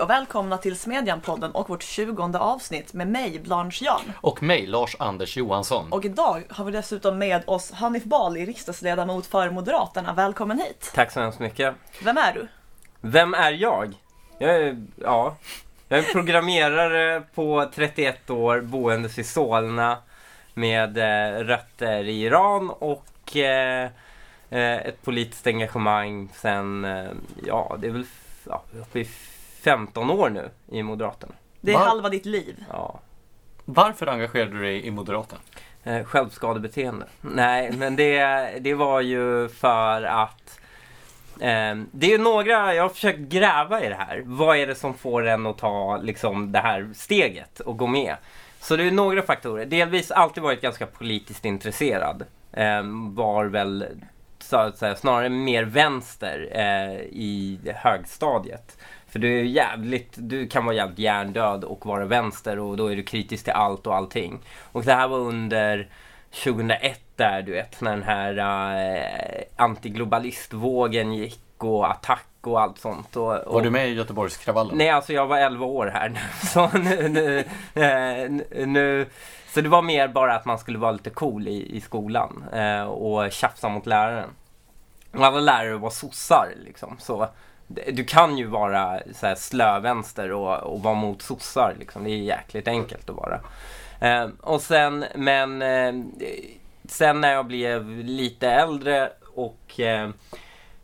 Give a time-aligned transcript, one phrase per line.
[0.00, 4.12] Hej och välkomna till Smedjan-podden och vårt 20 avsnitt med mig, Blanche Jan.
[4.20, 5.92] Och mig, Lars-Anders Johansson.
[5.92, 10.12] Och idag har vi dessutom med oss Hanif Bali, riksdagsledamot för Moderaterna.
[10.12, 10.92] Välkommen hit!
[10.94, 11.74] Tack så hemskt mycket.
[12.04, 12.48] Vem är du?
[13.00, 13.94] Vem är jag?
[14.38, 15.36] Jag är, ja,
[15.88, 19.98] jag är programmerare på 31 år, boendes i Solna
[20.54, 23.90] med eh, rötter i Iran och eh,
[24.50, 26.86] eh, ett politiskt engagemang sen,
[27.46, 28.06] ja, det är väl
[28.46, 29.08] ja, uppe i
[29.62, 31.32] 15 år nu i Moderaterna.
[31.60, 31.84] Det är Va?
[31.84, 32.64] halva ditt liv.
[32.70, 33.00] Ja.
[33.64, 35.40] Varför engagerade du dig i Moderaterna?
[35.84, 37.06] Eh, självskadebeteende.
[37.20, 38.18] Nej, men det,
[38.60, 40.60] det var ju för att
[41.40, 44.22] eh, det är några, jag har försökt gräva i det här.
[44.26, 48.16] Vad är det som får en att ta liksom, det här steget och gå med?
[48.60, 49.66] Så det är några faktorer.
[49.66, 52.24] Delvis alltid varit ganska politiskt intresserad.
[52.52, 52.82] Eh,
[53.14, 53.86] var väl
[54.38, 58.78] så att säga, snarare mer vänster eh, i högstadiet.
[59.10, 62.96] För du är jävligt, du kan vara jävligt hjärndöd och vara vänster och då är
[62.96, 64.38] du kritisk till allt och allting.
[64.72, 65.88] Och det här var under
[66.44, 73.16] 2001 där du vet när den här uh, antiglobalistvågen gick och attack och allt sånt.
[73.16, 74.78] Och, och, Var du med i Göteborgskravallen?
[74.78, 76.20] Nej, alltså jag var 11 år här nu.
[76.46, 77.38] Så nu, nu,
[77.84, 79.06] eh, nu
[79.54, 82.82] så det var mer bara att man skulle vara lite cool i, i skolan eh,
[82.82, 84.30] och tjafsa mot läraren.
[85.12, 86.96] Och alla lärare var sossar liksom.
[86.98, 87.28] Så
[87.92, 92.04] du kan ju vara så här slövänster och, och vara mot sossar liksom.
[92.04, 93.40] Det är jäkligt enkelt att vara.
[94.00, 95.94] Eh, och sen, men eh,
[96.88, 100.10] sen när jag blev lite äldre och eh,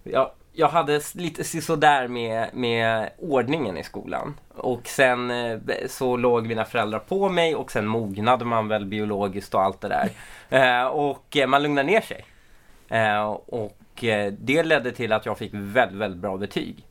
[0.04, 4.34] jag, jag hade lite sådär med, med ordningen i skolan.
[4.54, 9.54] Och sen eh, så låg mina föräldrar på mig och sen mognade man väl biologiskt
[9.54, 10.10] och allt det där.
[10.50, 12.24] Eh, och eh, man lugnade ner sig.
[12.88, 13.36] Eh,
[13.96, 16.84] och eh, det ledde till att jag fick väldigt, väldigt bra betyg.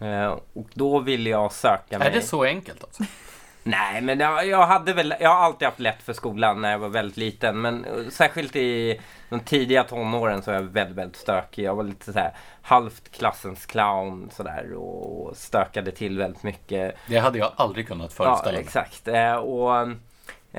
[0.00, 2.08] Eh, och då ville jag söka mig...
[2.08, 3.02] Är det så enkelt alltså?
[3.62, 6.78] Nej, men jag, jag hade väl, jag har alltid haft lätt för skolan när jag
[6.78, 7.60] var väldigt liten.
[7.60, 11.64] Men eh, särskilt i de tidiga tonåren så var jag väldigt, väldigt stökig.
[11.64, 12.32] Jag var lite så här
[12.62, 16.94] halvt klassens clown sådär och stökade till väldigt mycket.
[17.08, 18.60] Det hade jag aldrig kunnat Ja, föreställa mig.
[18.60, 19.08] exakt.
[19.08, 19.80] Eh, och,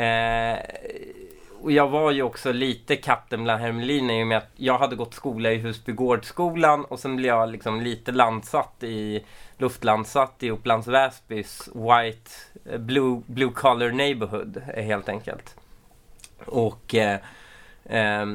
[0.01, 0.57] eh,
[1.65, 4.95] och jag var ju också lite katten bland hermeliner i och med att jag hade
[4.95, 9.25] gått skola i Husbygårdsskolan och sen blev jag liksom lite landsatt i
[9.57, 12.31] luftlandsatt i Upplands Väsbys White
[12.65, 15.55] eh, Blue, blue Collar Neighborhood eh, helt enkelt.
[16.45, 17.19] Och eh,
[17.85, 18.25] eh,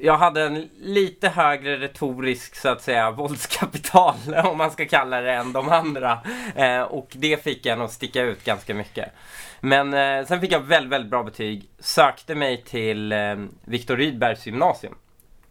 [0.00, 5.32] jag hade en lite högre retorisk så att säga våldskapital om man ska kalla det
[5.32, 6.18] än de andra.
[6.56, 9.12] Eh, och det fick en att sticka ut ganska mycket.
[9.60, 11.70] Men eh, sen fick jag väldigt, väldigt bra betyg.
[11.78, 14.94] Sökte mig till eh, Viktor Rydbergs gymnasium.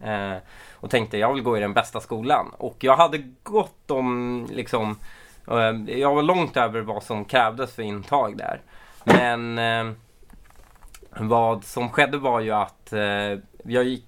[0.04, 0.36] Eh,
[0.74, 2.52] och tänkte jag vill gå i den bästa skolan.
[2.58, 5.00] Och jag hade gått om liksom
[5.48, 8.62] eh, jag var långt över vad som krävdes för intag där.
[9.04, 9.94] Men eh,
[11.20, 14.06] vad som skedde var ju att eh, jag gick,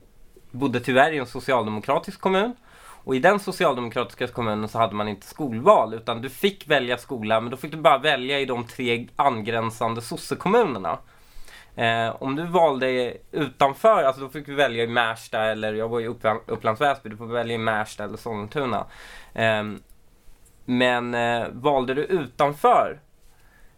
[0.51, 2.55] bodde tyvärr i en socialdemokratisk kommun.
[3.03, 7.41] Och i den socialdemokratiska kommunen så hade man inte skolval utan du fick välja skola
[7.41, 10.97] men då fick du bara välja i de tre angränsande sossekommunerna.
[11.75, 15.99] Eh, om du valde utanför, alltså då fick du välja i Märsta eller jag var
[15.99, 18.85] i Uppland, Upplands Väsby, du får välja i Märsta eller Sollentuna.
[19.33, 19.63] Eh,
[20.65, 22.99] men eh, valde du utanför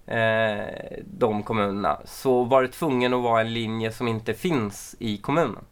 [0.06, 0.66] eh,
[1.06, 5.66] de kommunerna så var du tvungen att vara en linje som inte finns i kommunen.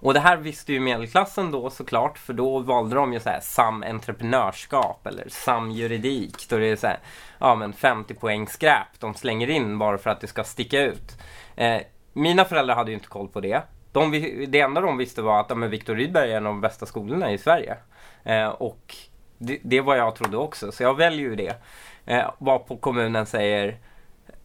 [0.00, 3.40] Och det här visste ju medelklassen då såklart för då valde de ju så här
[3.40, 6.48] samentreprenörskap eller samjuridik.
[6.48, 6.88] Då det är så
[7.38, 11.18] ja men 50 poäng skräp de slänger in bara för att det ska sticka ut.
[11.56, 11.80] Eh,
[12.12, 13.62] mina föräldrar hade ju inte koll på det.
[13.92, 14.10] De,
[14.48, 16.86] det enda de visste var att ja, men Viktor Rydberg är en av de bästa
[16.86, 17.76] skolorna i Sverige.
[18.24, 18.96] Eh, och
[19.38, 21.54] det, det var jag trodde också, så jag väljer ju det.
[22.06, 23.78] Eh, var på kommunen säger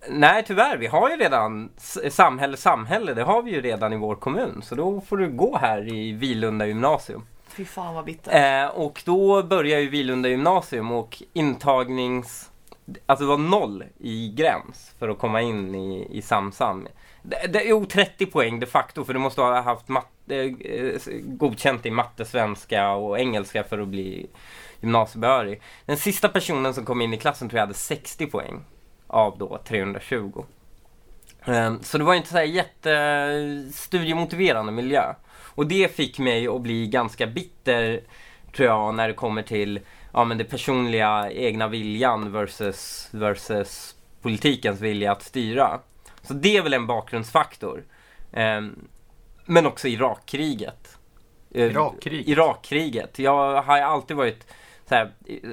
[0.10, 1.70] Nej tyvärr, vi har ju redan
[2.10, 4.62] samhälle, samhälle, det har vi ju redan i vår kommun.
[4.64, 7.26] Så då får du gå här i Vilunda gymnasium.
[7.48, 8.34] Fy fan vad bittert.
[8.34, 12.52] Eh, och då börjar ju Vilunda gymnasium och intagnings...
[13.06, 16.88] Alltså det var noll i gräns för att komma in i, i Samsam.
[17.22, 21.86] Det, det, jo, 30 poäng de facto för du måste ha haft matte, eh, godkänt
[21.86, 24.28] i matte, svenska och engelska för att bli
[24.80, 25.62] gymnasiebehörig.
[25.86, 28.64] Den sista personen som kom in i klassen tror jag hade 60 poäng
[29.12, 30.46] av då 320.
[31.46, 35.14] Ehm, Så det var inte så här jättestudiemotiverande miljö.
[35.56, 38.02] Och det fick mig att bli ganska bitter,
[38.56, 39.80] tror jag, när det kommer till
[40.14, 45.80] ja, men det personliga egna viljan versus, versus politikens vilja att styra.
[46.22, 47.84] Så det är väl en bakgrundsfaktor.
[48.34, 48.88] Ehm,
[49.46, 50.98] men också Irakkriget.
[51.54, 52.28] Eh, Irakkriget?
[52.28, 53.20] Irakkriget.
[53.20, 54.48] Jag har alltid varit
[54.92, 55.12] så här,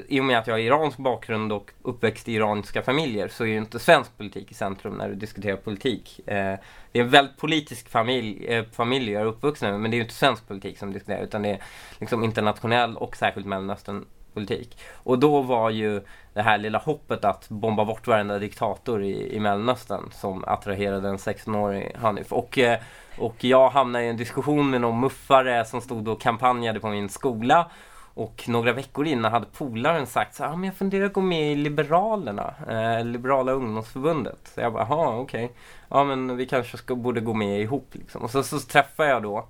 [0.08, 3.48] i, och med att jag har iransk bakgrund och uppväxt i iranska familjer så är
[3.48, 6.20] ju inte svensk politik i centrum när du diskuterar politik.
[6.26, 6.58] Eh,
[6.92, 9.98] det är en väldigt politisk familj, eh, familj jag är uppvuxen med men det är
[9.98, 11.62] ju inte svensk politik som diskuteras utan det är
[11.98, 14.04] liksom internationell och särskilt Mellanöstern
[14.34, 14.78] politik.
[14.94, 16.02] Och då var ju
[16.34, 21.16] det här lilla hoppet att bomba bort varenda diktator i, i Mellanöstern som attraherade en
[21.16, 22.32] 16-årig Hanif.
[22.32, 22.78] Och, eh,
[23.18, 27.08] och jag hamnade i en diskussion med någon muffare som stod och kampanjade på min
[27.08, 27.70] skola.
[28.18, 31.20] Och några veckor innan hade polaren sagt så här, ah, men jag funderar att gå
[31.20, 34.38] med i Liberalerna, eh, Liberala ungdomsförbundet.
[34.54, 35.56] Så jag bara, jaha okej, okay.
[35.88, 38.22] ja men vi kanske ska, borde gå med ihop liksom.
[38.22, 39.46] Och så, så träffade jag då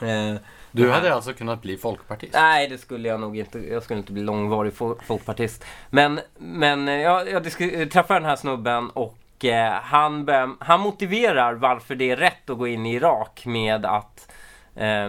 [0.00, 0.34] eh,
[0.70, 2.32] du hade alltså kunnat bli folkpartist?
[2.34, 3.58] Nej, det skulle jag nog inte.
[3.58, 4.72] Jag skulle inte bli långvarig
[5.06, 5.64] folkpartist.
[5.90, 7.44] Men, men eh, jag, jag
[7.90, 10.28] träffade den här snubben och eh, han,
[10.60, 14.32] han motiverar varför det är rätt att gå in i Irak med att
[14.74, 15.08] eh,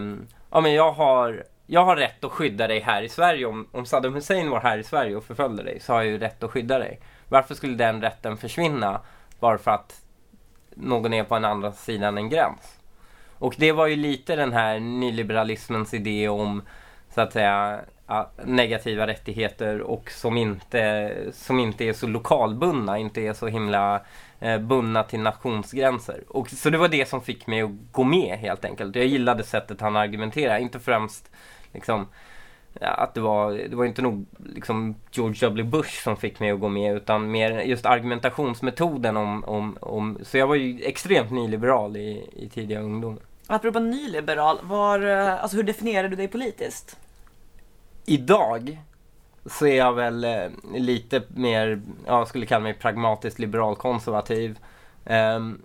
[0.52, 3.46] ja, men jag, har, jag har rätt att skydda dig här i Sverige.
[3.46, 6.18] Om, om Saddam Hussein var här i Sverige och förföljde dig så har jag ju
[6.18, 7.00] rätt att skydda dig.
[7.30, 9.02] Varför skulle den rätten försvinna
[9.40, 10.02] bara för att
[10.76, 12.80] någon är på en andra sidan en gräns?
[13.38, 16.62] Och det var ju lite den här nyliberalismens idé om
[17.14, 17.80] så att säga
[18.44, 24.02] negativa rättigheter och som inte, som inte är så lokalbundna, inte är så himla
[24.40, 26.24] eh, bundna till nationsgränser.
[26.28, 28.96] Och, så det var det som fick mig att gå med helt enkelt.
[28.96, 31.32] Jag gillade sättet han argumenterade, inte främst
[31.76, 32.08] liksom
[32.82, 34.26] att det var, det var inte nog
[34.56, 39.44] liksom George W Bush som fick mig att gå med utan mer just argumentationsmetoden om,
[39.44, 43.22] om, om så jag var ju extremt nyliberal i, i tidiga ungdomar.
[43.48, 46.98] Apropå nyliberal, var, eh, alltså hur definierar du dig politiskt?
[48.06, 48.80] Idag
[49.46, 54.60] så är jag väl eh, lite mer, jag skulle kalla mig pragmatiskt liberal konservativ.
[55.06, 55.62] Um,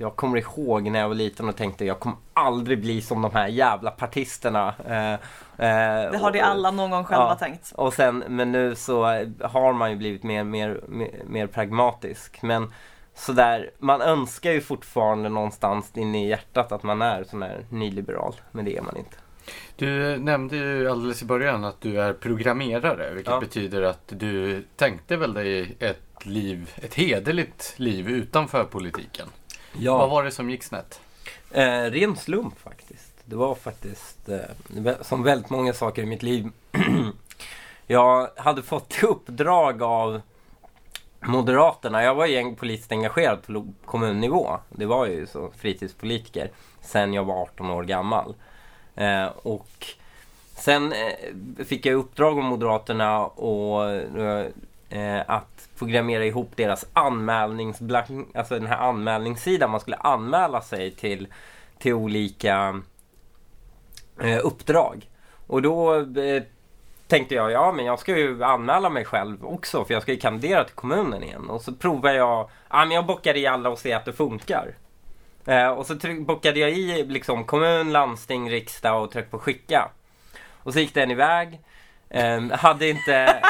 [0.00, 3.32] jag kommer ihåg när jag var liten och tänkte jag kommer aldrig bli som de
[3.32, 4.68] här jävla partisterna.
[4.68, 7.72] Uh, uh, det har de alla någon gång själva ja, tänkt.
[7.74, 9.04] Och sen, men nu så
[9.40, 12.42] har man ju blivit mer, mer, mer, mer pragmatisk.
[12.42, 12.72] Men
[13.14, 18.34] sådär, man önskar ju fortfarande någonstans inne i hjärtat att man är sån här nyliberal,
[18.52, 19.16] men det är man inte.
[19.76, 23.40] Du nämnde ju alldeles i början att du är programmerare, vilket ja.
[23.40, 29.28] betyder att du tänkte väl dig ett liv, ett hederligt liv utanför politiken.
[29.72, 29.98] Ja.
[29.98, 31.00] Vad var det som gick snett?
[31.50, 33.12] Eh, ren slump faktiskt.
[33.24, 36.48] Det var faktiskt, eh, som väldigt många saker i mitt liv.
[37.86, 40.20] jag hade fått uppdrag av
[41.20, 44.58] Moderaterna, jag var ju politiskt engagerad på kommunnivå.
[44.68, 46.50] Det var ju så fritidspolitiker
[46.80, 48.34] sen jag var 18 år gammal.
[48.94, 49.86] Eh, och
[50.56, 54.46] sen eh, fick jag uppdrag av Moderaterna och, eh,
[54.90, 59.70] Eh, att programmera ihop deras anmälningsblank, alltså den här anmälningssidan.
[59.70, 61.28] Man skulle anmäla sig till,
[61.78, 62.80] till olika
[64.20, 65.08] eh, uppdrag.
[65.46, 66.42] Och då eh,
[67.06, 70.18] tänkte jag, ja men jag ska ju anmäla mig själv också för jag ska ju
[70.18, 71.50] kandidera till kommunen igen.
[71.50, 74.74] Och så provar jag, ja men jag bockar i alla och ser att det funkar.
[75.46, 79.90] Eh, och så bockade jag i liksom kommun, landsting, riksdag och tryckte på skicka.
[80.62, 81.60] Och så gick den iväg.
[82.10, 83.42] Eh, hade inte,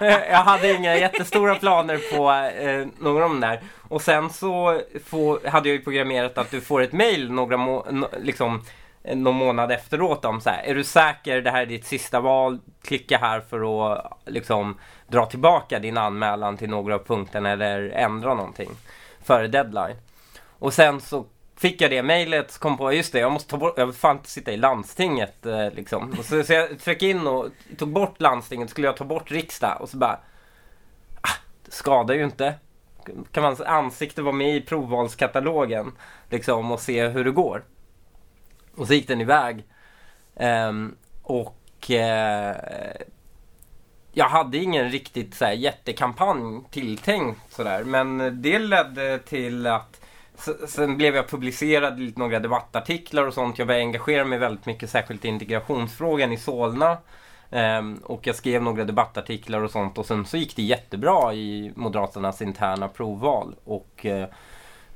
[0.30, 3.60] jag hade inga jättestora planer på eh, någon av de där.
[3.88, 7.86] Och sen så få, hade jag ju programmerat att du får ett mail några må,
[7.90, 8.62] no, liksom
[9.04, 12.20] eh, någon månad efteråt om så här, är du säker det här är ditt sista
[12.20, 12.58] val?
[12.82, 14.78] Klicka här för att liksom
[15.08, 18.70] dra tillbaka din anmälan till några av punkterna eller ändra någonting
[19.22, 19.96] före deadline.
[20.58, 23.74] Och sen så fick jag det mejlet kom på, just det, jag måste ta bort,
[23.76, 26.14] jag vill fan inte sitta i landstinget eh, liksom.
[26.18, 29.80] Och så, så jag tryckte in och tog bort landstinget, skulle jag ta bort riksdag
[29.80, 30.20] och så bara,
[31.20, 32.54] ah, det skadar ju inte.
[33.32, 35.92] Kan man ansikte vara med i provvalskatalogen
[36.30, 37.64] liksom och se hur det går.
[38.76, 39.64] Och så gick den iväg.
[40.34, 43.06] Um, och uh,
[44.12, 47.84] jag hade ingen riktigt så här, jättekampanj tilltänkt sådär.
[47.84, 49.93] Men det ledde till att
[50.66, 53.58] Sen blev jag publicerad i några debattartiklar och sånt.
[53.58, 56.98] Jag började engagera mig väldigt mycket, särskilt i integrationsfrågan i Solna.
[57.50, 61.72] Um, och jag skrev några debattartiklar och sånt och sen så gick det jättebra i
[61.76, 63.54] Moderaternas interna provval.
[63.64, 64.24] Och uh,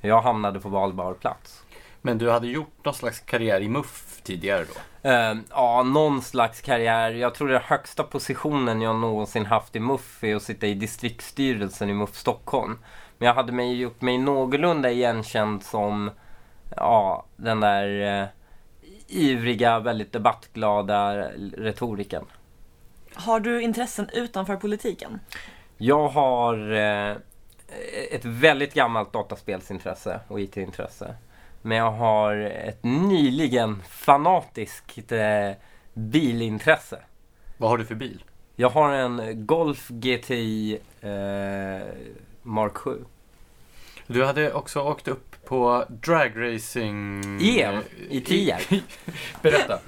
[0.00, 1.62] jag hamnade på valbar plats.
[2.02, 5.09] Men du hade gjort någon slags karriär i MUF tidigare då?
[5.09, 7.11] Uh, ja, någon slags karriär.
[7.11, 11.90] Jag tror den högsta positionen jag någonsin haft i MUF är att sitta i distriktsstyrelsen
[11.90, 12.78] i MUF Stockholm.
[13.19, 16.11] Men jag hade mig, gjort mig någorlunda igenkänd som
[16.77, 18.29] ja, den där uh,
[19.07, 22.25] ivriga, väldigt debattglada retoriken.
[23.15, 25.21] Har du intressen utanför politiken?
[25.77, 27.17] Jag har uh,
[28.11, 31.15] ett väldigt gammalt dataspelsintresse och IT-intresse.
[31.63, 35.51] Men jag har ett nyligen fanatiskt eh,
[35.95, 36.99] bilintresse.
[37.57, 38.25] Vad har du för bil?
[38.57, 41.89] Jag har en Golf GTI eh,
[42.49, 43.05] Mark 7.
[44.07, 47.23] Du hade också åkt upp på dragracing...
[47.43, 48.83] EM i Tierp.
[49.43, 49.78] Berätta.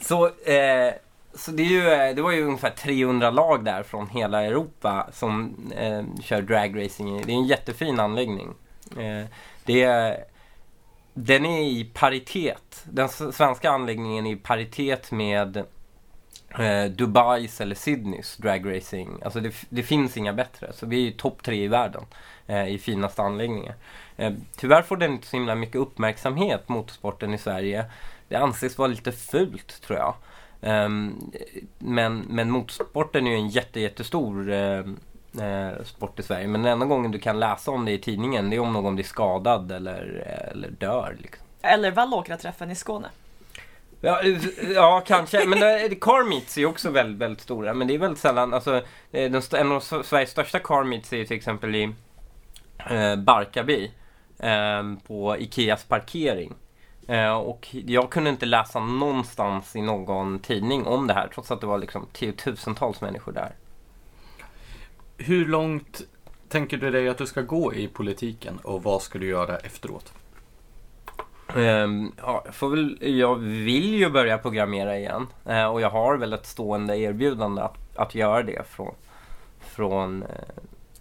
[0.00, 0.92] Så, eh,
[1.34, 5.56] så det, är ju, det var ju ungefär 300 lag där från hela Europa som
[5.76, 7.22] eh, kör dragracing.
[7.26, 8.54] Det är en jättefin anläggning.
[8.96, 9.24] Eh,
[9.64, 10.24] det är,
[11.14, 12.84] den är i paritet.
[12.84, 15.64] Den svenska anläggningen är i paritet med
[16.58, 19.20] eh, Dubais eller Sydneys dragracing.
[19.24, 20.72] Alltså det, det, finns inga bättre.
[20.72, 22.02] Så vi är ju topp tre i världen
[22.46, 23.74] eh, i finaste anläggningar.
[24.16, 27.84] Eh, tyvärr får den inte så himla mycket uppmärksamhet, motorsporten i Sverige.
[28.28, 30.14] Det anses vara lite fult tror jag.
[30.60, 30.88] Eh,
[31.78, 34.82] men, men motorsporten är ju en jätte, jättestor eh,
[35.40, 36.46] eh, sport i Sverige.
[36.46, 38.94] Men den enda gången du kan läsa om det i tidningen det är om någon
[38.94, 41.16] blir skadad eller, eh, eller dör.
[41.18, 41.46] Liksom.
[41.62, 43.08] Eller Vallåkra-träffen i Skåne.
[44.00, 44.22] Ja,
[44.74, 45.46] ja, kanske.
[45.46, 47.74] Men eh, car meets är också väldigt, väldigt stora.
[47.74, 48.54] Men det är väldigt sällan.
[48.54, 48.76] Alltså,
[49.12, 51.82] eh, den, en av Sveriges största car meets är till exempel i
[52.90, 53.90] eh, Barkarby.
[54.38, 56.54] Eh, på Ikeas parkering.
[57.08, 61.28] Eh, och jag kunde inte läsa någonstans i någon tidning om det här.
[61.34, 63.54] Trots att det var liksom tiotusentals människor där.
[65.16, 66.00] Hur långt
[66.48, 70.12] tänker du dig att du ska gå i politiken och vad ska du göra efteråt?
[71.56, 76.32] Um, ja, jag, väl, jag vill ju börja programmera igen uh, och jag har väl
[76.32, 78.94] ett stående erbjudande att, att göra det från,
[79.60, 80.28] från uh,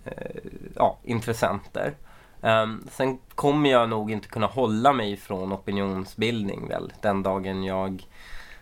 [0.05, 1.93] uh, ja, intressenter.
[2.41, 8.07] Um, sen kommer jag nog inte kunna hålla mig från opinionsbildning väl den dagen jag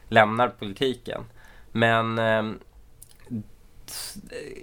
[0.10, 1.22] lämnar politiken.
[1.72, 2.60] Men ehm,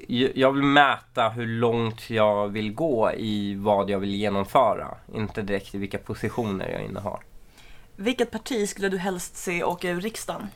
[0.08, 4.96] um, jag vill mäta hur långt jag vill gå i vad jag vill genomföra.
[5.14, 7.20] Inte direkt i vilka positioner jag innehar.
[7.96, 10.48] Vilket parti skulle du helst se åka ur riksdagen?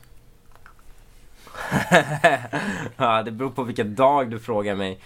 [2.96, 5.00] ja, det beror på vilken dag du frågar mig.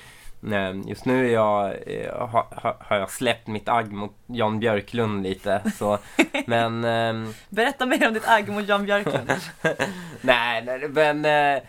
[0.87, 2.47] Just nu är jag, eh, har,
[2.81, 5.62] har jag släppt mitt agg mot Jan Björklund lite.
[5.75, 5.99] Så,
[6.47, 7.35] men, ähm...
[7.49, 9.33] Berätta mer om ditt agg mot Jan Björklund.
[10.21, 11.62] nej, nej, men äh,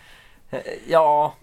[0.86, 1.34] ja,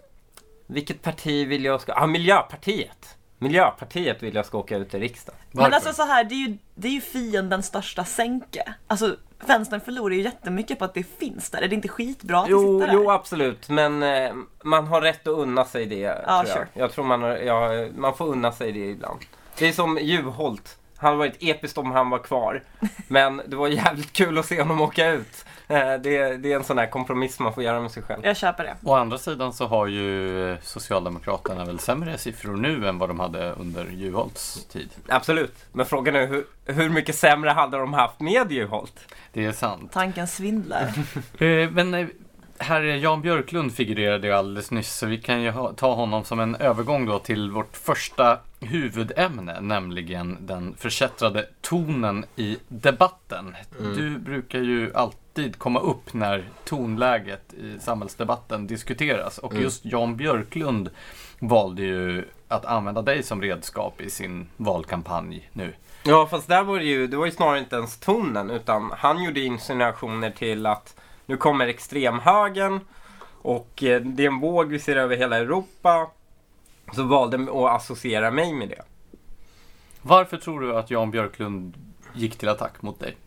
[0.70, 1.92] vilket parti vill jag ska...
[1.92, 3.18] Ja, ah, Miljöpartiet.
[3.38, 5.40] Miljöpartiet vill jag ska åka ut i riksdagen.
[5.52, 8.74] Men alltså så här, det är ju, det är ju fiendens största sänke.
[8.88, 11.62] Alltså vänstern förlorar ju jättemycket på att det finns där.
[11.62, 13.04] Är det inte skitbra att jo, det sitter där?
[13.04, 13.70] Jo, absolut.
[13.70, 14.34] Men eh,
[14.64, 16.00] man har rätt att unna sig det.
[16.00, 16.48] Ja, tror jag.
[16.48, 16.68] Sure.
[16.74, 19.20] jag tror man, har, ja, man får unna sig det ibland.
[19.58, 20.78] Det är som Juholt.
[20.98, 22.64] Han hade varit episkt om han var kvar.
[23.08, 25.46] Men det var jävligt kul att se honom åka ut.
[25.70, 28.26] Eh, det, det är en sån här kompromiss man får göra med sig själv.
[28.26, 28.76] Jag köper det.
[28.84, 33.54] Å andra sidan så har ju Socialdemokraterna väl sämre siffror nu än vad de hade
[33.54, 34.90] under Juholts tid.
[35.08, 39.00] Absolut, men frågan är hur, hur mycket sämre hade de haft med Juholt?
[39.34, 39.92] Det är sant.
[39.92, 40.94] Tanken svindlar.
[41.40, 42.08] Eh, men eh,
[42.58, 46.40] herr Jan Björklund figurerade ju alldeles nyss så vi kan ju ha, ta honom som
[46.40, 53.56] en övergång då till vårt första huvudämne, nämligen den förkättrade tonen i debatten.
[53.80, 53.96] Mm.
[53.96, 59.64] Du brukar ju alltid komma upp när tonläget i samhällsdebatten diskuteras och mm.
[59.64, 60.90] just Jan Björklund
[61.40, 65.74] valde ju att använda dig som redskap i sin valkampanj nu.
[66.04, 69.24] Ja, fast där var det ju, det var ju snarare inte ens tonen utan han
[69.24, 72.80] gjorde insinuationer till att nu kommer extremhögern
[73.42, 76.08] och eh, det är en våg vi ser över hela Europa.
[76.94, 78.82] Så valde att associera mig med det.
[80.02, 81.74] Varför tror du att Jan Björklund
[82.14, 83.18] gick till attack mot dig?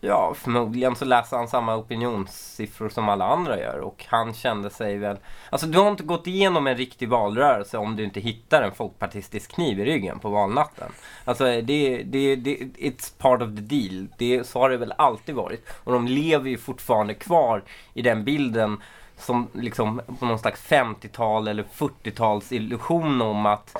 [0.00, 4.98] Ja, förmodligen så läser han samma opinionssiffror som alla andra gör och han kände sig
[4.98, 5.18] väl...
[5.50, 9.52] Alltså du har inte gått igenom en riktig valrörelse om du inte hittar en folkpartistisk
[9.52, 10.92] kniv i ryggen på valnatten.
[11.24, 14.08] Alltså det, det, det it's part of the deal.
[14.18, 15.66] Det, så har det väl alltid varit.
[15.84, 17.62] Och de lever ju fortfarande kvar
[17.94, 18.80] i den bilden
[19.18, 23.76] som liksom på någon slags 50-tal eller 40-tals illusion om att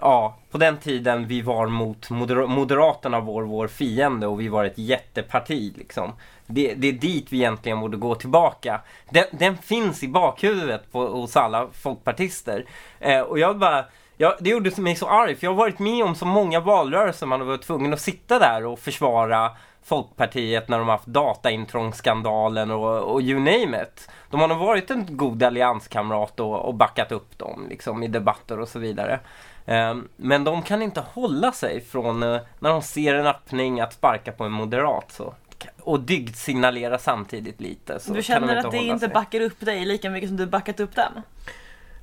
[0.00, 4.64] ja, på den tiden vi var mot moder Moderaterna var vår fiende och vi var
[4.64, 6.12] ett jätteparti liksom.
[6.46, 8.80] Det, det är dit vi egentligen borde gå tillbaka.
[9.10, 12.64] Den, den finns i bakhuvudet på, hos alla folkpartister.
[13.00, 13.84] Eh, och jag bara,
[14.16, 17.26] jag, det gjorde mig så arg för jag har varit med om så många valrörelser
[17.26, 19.50] man har varit tvungen att sitta där och försvara
[19.84, 24.08] Folkpartiet när de har haft dataintrångsskandalen och, och you name it.
[24.30, 28.60] De har nog varit en god allianskamrat och, och backat upp dem liksom, i debatter
[28.60, 29.20] och så vidare.
[29.66, 33.92] Ehm, men de kan inte hålla sig från eh, när de ser en öppning att
[33.92, 35.12] sparka på en moderat.
[35.12, 35.34] Så.
[35.80, 38.00] Och dygd signalera samtidigt lite.
[38.00, 39.08] Så du känner de att det inte sig.
[39.08, 41.22] backar upp dig lika mycket som du backat upp dem?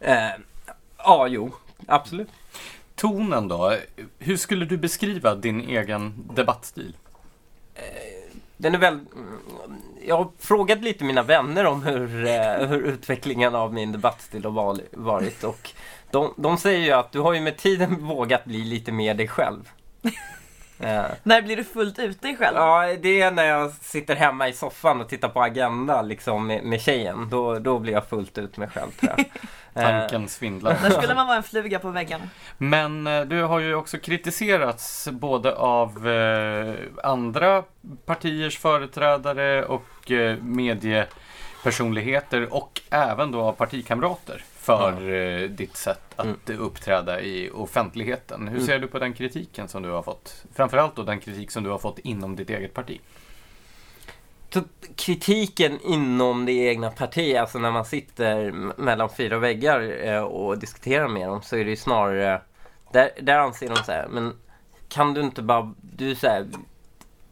[0.07, 0.45] Uh,
[0.97, 1.51] ja, jo.
[1.87, 2.29] Absolut.
[2.95, 3.77] Tonen då?
[4.19, 6.95] Hur skulle du beskriva din egen debattstil?
[7.75, 8.99] Uh, den är väl
[10.07, 14.79] jag har frågat lite mina vänner om hur, eh, hur utvecklingen av min debattstil har
[14.91, 15.71] varit och
[16.11, 19.27] de, de säger ju att du har ju med tiden vågat bli lite mer dig
[19.27, 19.69] själv.
[20.83, 22.57] Uh, när blir du fullt ut dig själv?
[22.57, 26.63] Ja, det är när jag sitter hemma i soffan och tittar på Agenda liksom, med,
[26.63, 27.29] med tjejen.
[27.29, 29.25] Då, då blir jag fullt ut mig själv tror jag.
[29.73, 30.77] Tanken svindlar.
[30.83, 32.21] Där skulle man vara en fluga på väggen.
[32.57, 37.63] Men eh, du har ju också kritiserats både av eh, andra
[38.05, 45.55] partiers företrädare och eh, mediepersonligheter och även då av partikamrater för mm.
[45.55, 46.61] ditt sätt att mm.
[46.61, 48.47] uppträda i offentligheten.
[48.47, 48.67] Hur mm.
[48.67, 50.45] ser du på den kritiken som du har fått?
[50.53, 52.99] Framförallt då den kritik som du har fått inom ditt eget parti.
[54.95, 61.07] kritiken inom det egna partiet, alltså när man sitter mellan fyra väggar eh, och diskuterar
[61.07, 62.41] med dem så är det ju snarare
[62.91, 64.33] där, där anser de så här, men
[64.89, 66.47] kan du inte bara, du så här,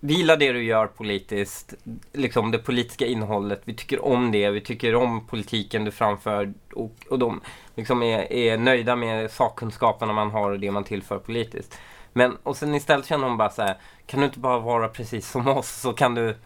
[0.05, 1.73] vi gillar det du gör politiskt,
[2.13, 3.61] liksom det politiska innehållet.
[3.65, 7.41] Vi tycker om det, vi tycker om politiken du framför och, och de
[7.75, 11.79] liksom är, är nöjda med sakkunskaperna man har och det man tillför politiskt.
[12.13, 15.31] Men, och sen istället känner hon bara så här, kan du inte bara vara precis
[15.31, 16.37] som oss så kan du,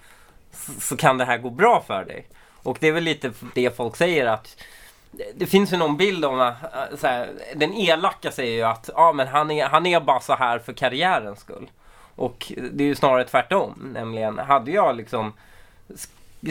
[0.80, 2.28] så kan det här gå bra för dig.
[2.64, 4.64] Och det är väl lite det folk säger att
[5.36, 6.64] det finns ju någon bild om att
[7.04, 10.34] eh, här, den elaka säger ju att ah, men han, är, han är bara så
[10.34, 11.70] här för karriärens skull.
[12.18, 13.92] Och det är ju snarare tvärtom.
[13.94, 15.34] Nämligen, hade jag liksom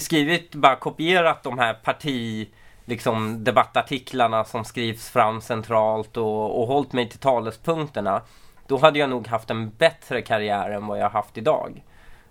[0.01, 2.49] skrivit, bara kopierat de här parti
[2.85, 8.23] liksom debattartiklarna som skrivs fram centralt och, och hållit mig till talespunkterna.
[8.67, 11.83] Då hade jag nog haft en bättre karriär än vad jag haft idag.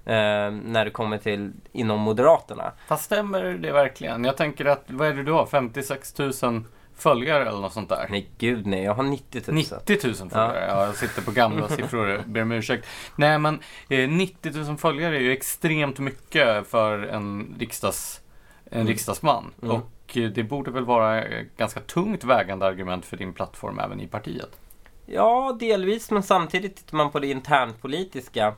[0.06, 2.72] Eh, när det kommer till inom Moderaterna.
[2.88, 4.24] Fast stämmer det verkligen?
[4.24, 5.46] Jag tänker att, vad är det du har?
[5.46, 6.64] 56 000
[6.96, 8.08] följare eller något sånt där?
[8.10, 8.84] Nej, gud nej.
[8.84, 9.56] Jag har 90 000.
[9.56, 10.66] 90 000 följare?
[10.68, 12.24] Ja, ja jag sitter på gamla siffror.
[12.26, 12.88] Ber om ursäkt.
[13.16, 18.22] Nej, men eh, 90 000 följare är ju extremt mycket för en, riksdags,
[18.66, 18.88] en mm.
[18.88, 19.52] riksdagsman.
[19.62, 19.76] Mm.
[19.76, 24.02] Och eh, det borde väl vara ett ganska tungt vägande argument för din plattform även
[24.02, 24.60] i partiet?
[25.06, 26.12] Ja, delvis.
[26.12, 28.54] Men samtidigt tittar man på det internpolitiska.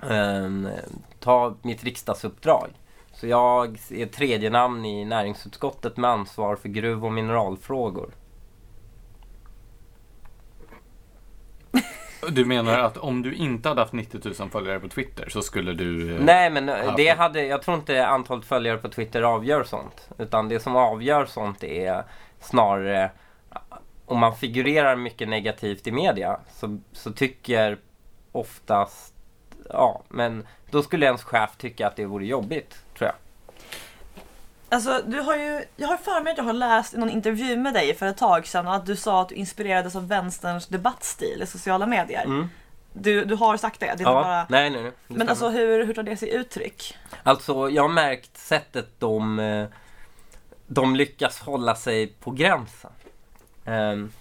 [0.00, 0.68] Um,
[1.20, 2.68] ta mitt riksdagsuppdrag.
[3.20, 8.10] Så jag är tredje namn i näringsutskottet med ansvar för gruv och mineralfrågor.
[12.30, 15.72] Du menar att om du inte hade haft 90 000 följare på Twitter så skulle
[15.72, 16.14] du...
[16.16, 20.08] Eh, Nej, men eh, det hade, jag tror inte antalet följare på Twitter avgör sånt.
[20.18, 22.02] Utan det som avgör sånt är
[22.40, 23.10] snarare
[24.06, 27.78] om man figurerar mycket negativt i media så, så tycker
[28.32, 29.14] oftast,
[29.68, 32.84] ja, men då skulle ens chef tycka att det vore jobbigt.
[34.70, 37.74] Alltså, du har ju, jag har för mig att jag har läst någon intervju med
[37.74, 41.46] dig för ett tag sedan att du sa att du inspirerades av vänsterns debattstil i
[41.46, 42.24] sociala medier.
[42.24, 42.48] Mm.
[42.92, 43.94] Du, du har sagt det?
[43.96, 44.46] det ja, bara...
[44.48, 44.92] nej, nej, nej.
[45.06, 46.96] Men alltså hur, hur tar det sig uttryck?
[47.22, 49.66] Alltså, jag har märkt sättet de, eh,
[50.66, 52.90] de lyckas hålla sig på gränsen.
[53.64, 54.12] Um,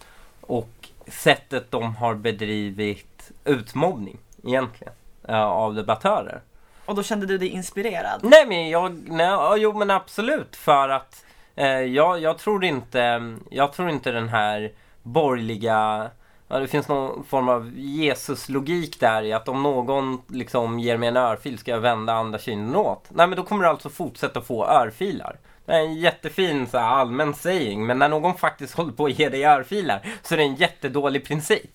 [0.41, 4.93] och sättet de har bedrivit utmobbning egentligen
[5.29, 6.41] uh, av debattörer.
[6.87, 8.19] Och då kände du dig inspirerad?
[8.23, 13.73] Nej men jag, nej, jo men absolut för att eh, jag, jag tror inte, jag
[13.73, 14.71] tror inte den här
[15.03, 16.09] borgerliga
[16.49, 21.09] Ja, det finns någon form av Jesus-logik där i att om någon liksom ger mig
[21.09, 23.05] en örfil ska jag vända andra kinden åt.
[23.09, 25.39] Nej men då kommer du alltså fortsätta få örfilar.
[25.65, 29.19] Det är en jättefin så här, allmän saying men när någon faktiskt håller på att
[29.19, 31.71] ge dig örfilar så är det en jättedålig princip.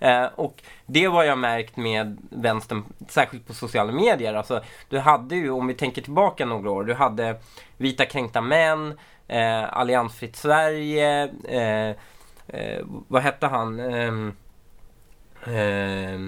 [0.00, 4.34] Eh, och det var jag märkt med vänstern, särskilt på sociala medier.
[4.34, 7.36] Alltså, du hade ju, om vi tänker tillbaka några år, du hade
[7.76, 11.96] Vita kränkta män, eh, Alliansfritt Sverige, eh,
[12.48, 13.80] eh, vad hette han?
[13.80, 14.12] Eh,
[15.54, 16.20] eh,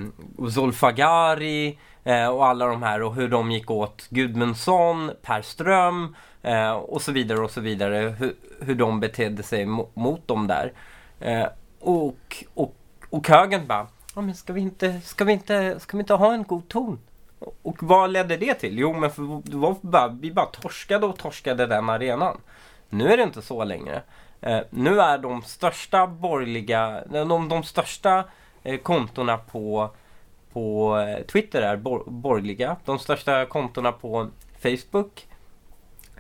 [0.51, 6.71] Zolfagari eh, och alla de här och hur de gick åt Gudmundsson, Per Ström eh,
[6.71, 8.14] och så vidare och så vidare.
[8.18, 10.73] Hur, hur de betedde sig mot, mot dem där.
[11.21, 11.47] Eh,
[11.81, 12.75] och, och
[13.11, 16.35] och högern bara, ja, men ska, vi inte, ska, vi inte, ska vi inte ha
[16.35, 16.99] en god ton?
[17.62, 18.79] Och vad ledde det till?
[18.79, 22.37] Jo, men för det var bara, vi bara torskade och torskade den arenan.
[22.88, 24.03] Nu är det inte så längre.
[24.40, 28.25] Eh, nu är de största borgerliga, de, de största
[28.62, 29.90] eh, kontona på,
[30.53, 32.77] på eh, Twitter är bor, borgerliga.
[32.85, 34.29] De största kontona på
[34.62, 35.27] Facebook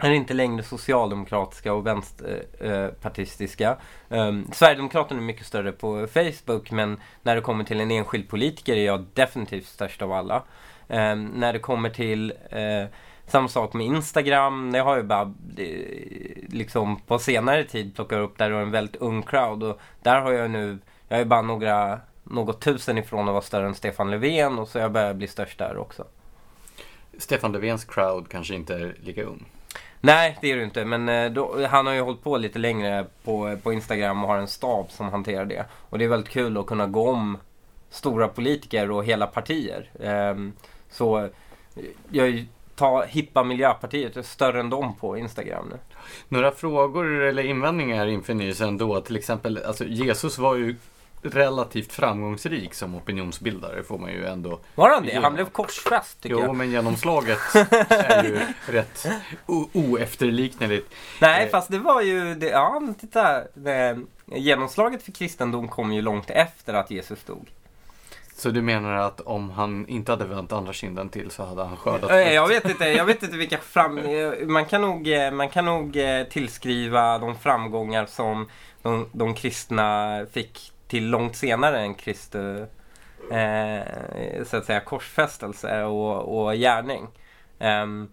[0.06, 3.76] är inte längre socialdemokratiska och vänsterpartistiska.
[4.08, 8.76] Um, Sverigedemokraterna är mycket större på Facebook men när det kommer till en enskild politiker
[8.76, 10.42] är jag definitivt störst av alla.
[10.88, 12.86] Um, när det kommer till uh,
[13.28, 14.72] samma sak med Instagram.
[14.72, 15.34] Det har ju bara
[16.48, 20.20] liksom på senare tid plockat upp där det är en väldigt ung crowd och där
[20.20, 24.10] har jag nu, jag är bara några, något tusen ifrån att vara större än Stefan
[24.10, 26.04] Löfven och så jag börjar bli störst där också.
[27.18, 29.44] Stefan Löfvens crowd kanske inte är lika ung.
[30.00, 30.84] Nej, det är det inte.
[30.84, 34.38] Men eh, då, han har ju hållit på lite längre på, på Instagram och har
[34.38, 35.64] en stab som hanterar det.
[35.72, 37.38] Och det är väldigt kul att kunna gå om
[37.90, 39.90] stora politiker och hela partier.
[40.32, 40.52] Um,
[40.90, 41.28] så
[42.10, 45.78] jag tar hippa Miljöpartiet är större än dem på Instagram nu.
[46.28, 49.00] Några frågor eller invändningar inför nyheten då?
[49.00, 50.76] Till exempel, alltså Jesus var ju
[51.22, 55.20] relativt framgångsrik som opinionsbildare får man ju ändå Var han det?
[55.22, 56.48] Han blev korsfäst tycker jo, jag.
[56.48, 57.38] Jo, men genomslaget
[57.88, 59.06] är ju rätt
[59.72, 60.94] oefterlikneligt.
[61.20, 61.50] Nej, eh.
[61.50, 63.42] fast det var ju, det, ja titta.
[63.54, 67.48] Det, genomslaget för kristendom kom ju långt efter att Jesus dog.
[68.36, 71.76] Så du menar att om han inte hade vänt andra kinden till så hade han
[71.76, 72.10] skördat?
[72.10, 74.00] Äh, jag vet inte, jag vet inte vilka fram...
[74.46, 78.48] Man kan nog, man kan nog eh, tillskriva de framgångar som
[78.82, 82.64] de, de kristna fick till långt senare än Kristi
[83.30, 87.06] eh, så att säga korsfästelse och, och gärning.
[87.58, 88.08] Um,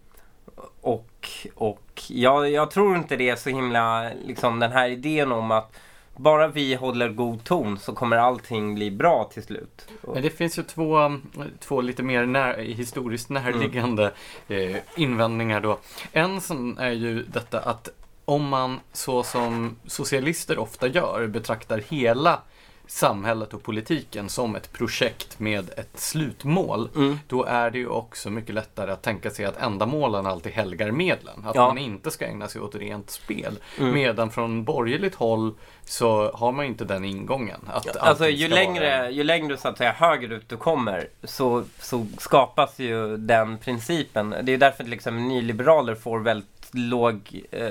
[0.81, 5.51] och och jag, jag tror inte det är så himla, liksom den här idén om
[5.51, 5.75] att
[6.17, 9.87] bara vi håller god ton så kommer allting bli bra till slut.
[10.01, 11.19] Men det finns ju två,
[11.59, 14.11] två lite mer när, historiskt närliggande
[14.47, 14.75] mm.
[14.75, 15.79] eh, invändningar då.
[16.11, 17.89] En som är ju detta att
[18.25, 22.41] om man så som socialister ofta gör betraktar hela
[22.87, 27.19] samhället och politiken som ett projekt med ett slutmål, mm.
[27.27, 31.45] då är det ju också mycket lättare att tänka sig att ändamålen alltid helgar medlen.
[31.45, 31.67] Att ja.
[31.67, 33.57] man inte ska ägna sig åt rent spel.
[33.79, 33.93] Mm.
[33.93, 35.53] Medan från borgerligt håll
[35.85, 37.59] så har man inte den ingången.
[37.73, 39.09] Att alltså ju längre, vara...
[39.09, 44.35] ju längre så att säga högerut du kommer så, så skapas ju den principen.
[44.43, 47.69] Det är därför exempel nyliberaler får väldigt låg eh,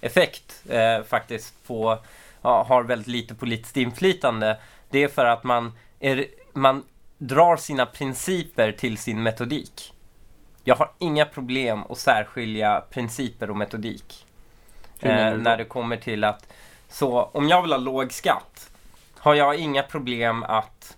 [0.00, 1.98] effekt eh, faktiskt på
[2.42, 4.60] har väldigt lite politiskt inflytande.
[4.90, 6.82] Det är för att man, är, man
[7.18, 9.92] drar sina principer till sin metodik.
[10.64, 14.26] Jag har inga problem att särskilja principer och metodik.
[15.00, 16.52] Eh, när det kommer till att,
[16.88, 18.70] så om jag vill ha låg skatt
[19.18, 20.96] har jag inga problem att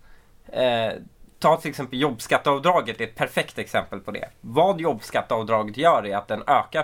[0.52, 0.92] eh,
[1.38, 4.28] ta till exempel jobbskatteavdraget är ett perfekt exempel på det.
[4.40, 6.82] Vad jobbskatteavdraget gör är att den ökar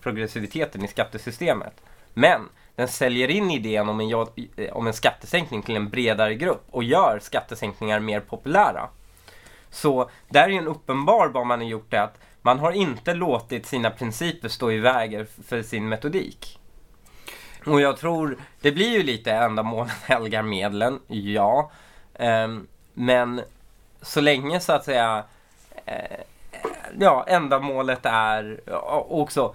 [0.00, 1.74] progressiviteten i skattesystemet.
[2.14, 4.26] Men den säljer in idén om en,
[4.72, 8.88] om en skattesänkning till en bredare grupp och gör skattesänkningar mer populära.
[9.70, 13.66] Så där är en uppenbar vad man har gjort är att man har inte låtit
[13.66, 16.60] sina principer stå i vägen för sin metodik.
[17.66, 21.70] Och jag tror, det blir ju lite ändamålen helgar medlen, ja.
[22.14, 23.40] Ehm, men
[24.02, 25.24] så länge så att säga
[25.84, 26.20] eh,
[26.98, 28.60] ja, ändamålet är
[29.12, 29.54] också,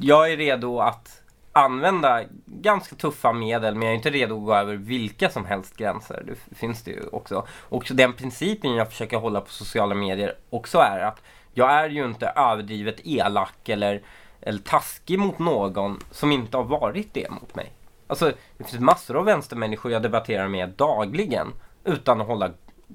[0.00, 1.20] jag är redo att
[1.54, 5.76] använda ganska tuffa medel men jag är inte redo att gå över vilka som helst
[5.76, 6.22] gränser.
[6.26, 7.46] Det finns det ju också.
[7.50, 12.04] Och den principen jag försöker hålla på sociala medier också är att jag är ju
[12.04, 14.02] inte överdrivet elak eller,
[14.40, 17.72] eller taskig mot någon som inte har varit det mot mig.
[18.06, 21.52] Alltså det finns massor av vänstermänniskor jag debatterar med dagligen
[21.84, 22.50] utan att hålla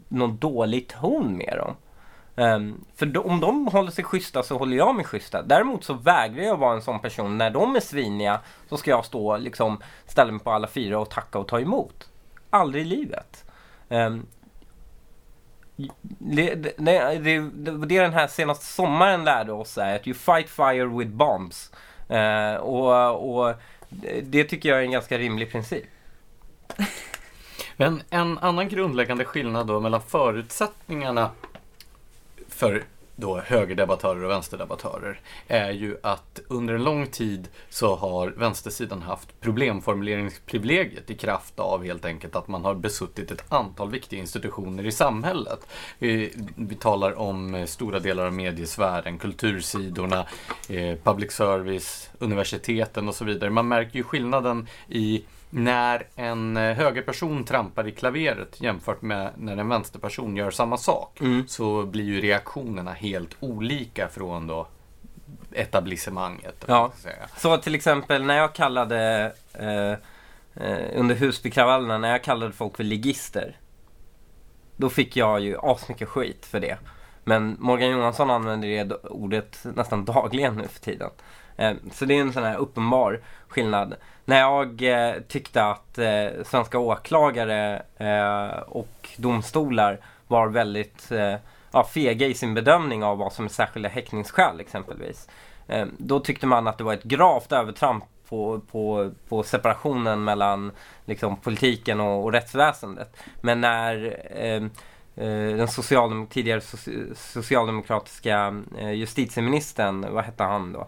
[0.08, 1.76] någon dålig ton med dem.
[2.40, 5.42] Um, för de, om de håller sig schyssta så håller jag mig schyssta.
[5.42, 7.38] Däremot så vägrar jag vara en sån person.
[7.38, 11.10] När de är sviniga så ska jag stå liksom ställa mig på alla fyra och
[11.10, 12.10] tacka och ta emot.
[12.50, 13.46] Aldrig i livet.
[13.90, 14.26] Um,
[16.02, 17.40] det, det, det,
[17.86, 21.72] det, den här senaste sommaren lärde oss är att you fight fire with bombs.
[22.12, 23.56] Uh, och, och
[24.24, 25.86] det tycker jag är en ganska rimlig princip.
[27.78, 31.30] Men en annan grundläggande skillnad då mellan förutsättningarna
[32.60, 32.84] för
[33.16, 39.42] då högerdebattörer och vänsterdebattörer är ju att under en lång tid så har vänstersidan haft
[39.42, 44.92] problemformuleringsprivilegiet i kraft av helt enkelt att man har besuttit ett antal viktiga institutioner i
[44.92, 45.68] samhället.
[46.00, 46.34] Vi,
[46.80, 50.26] talar om eh, stora delar av mediesfären, kultursidorna,
[50.70, 53.50] eh, public service, universiteten och så vidare.
[53.50, 59.58] Man märker ju skillnaden i när en eh, högerperson trampar i klaveret jämfört med när
[59.58, 61.48] en vänsterperson gör samma sak mm.
[61.48, 64.68] så blir ju reaktionerna helt olika från då
[65.52, 66.66] etablissemanget.
[66.68, 66.92] Ja.
[67.38, 69.92] Så till exempel när jag kallade eh,
[70.66, 73.58] eh, under Husbykravallerna, när jag kallade folk för ligister.
[74.76, 76.78] Då fick jag ju asmycket skit för det.
[77.24, 81.10] Men Morgan Johansson använder det ordet nästan dagligen nu för tiden.
[81.58, 83.96] Eh, så det är en sån här uppenbar skillnad.
[84.30, 91.36] När jag eh, tyckte att eh, svenska åklagare eh, och domstolar var väldigt eh,
[91.72, 95.30] ja, fega i sin bedömning av vad som är särskilda häktningsskäl exempelvis.
[95.68, 100.72] Eh, då tyckte man att det var ett gravt övertramp på, på, på separationen mellan
[101.06, 103.18] liksom, politiken och, och rättsväsendet.
[103.42, 104.62] Men när eh,
[105.58, 106.62] den socialdem tidigare
[107.16, 108.64] socialdemokratiska
[108.94, 110.88] justitieministern, vad hette han då?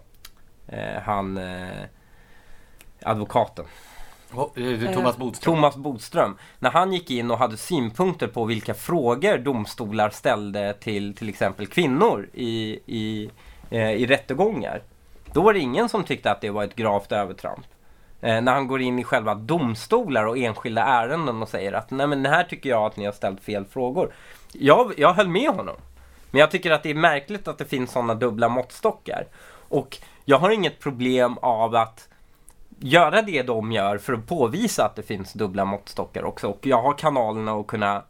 [1.04, 1.40] han
[3.06, 3.66] advokaten.
[4.94, 5.56] Thomas Bodström.
[5.56, 6.38] Thomas Bodström.
[6.60, 11.68] När han gick in och hade synpunkter på vilka frågor domstolar ställde till till exempel
[11.68, 13.30] kvinnor i, i,
[13.72, 14.82] i rättegångar.
[15.34, 17.66] Då var det ingen som tyckte att det var ett gravt övertramp.
[18.22, 22.08] Eh, när han går in i själva domstolar och enskilda ärenden och säger att nej
[22.08, 24.14] men här tycker jag att ni har ställt fel frågor.
[24.52, 25.76] Jag, jag höll med honom.
[26.32, 29.28] Men jag tycker att det är märkligt att det finns sådana dubbla måttstockar.
[29.70, 32.10] Och jag har inget problem av att
[32.84, 36.48] göra det de gör för att påvisa att det finns dubbla måttstockar också.
[36.48, 38.04] Och jag har kanalerna att kunna,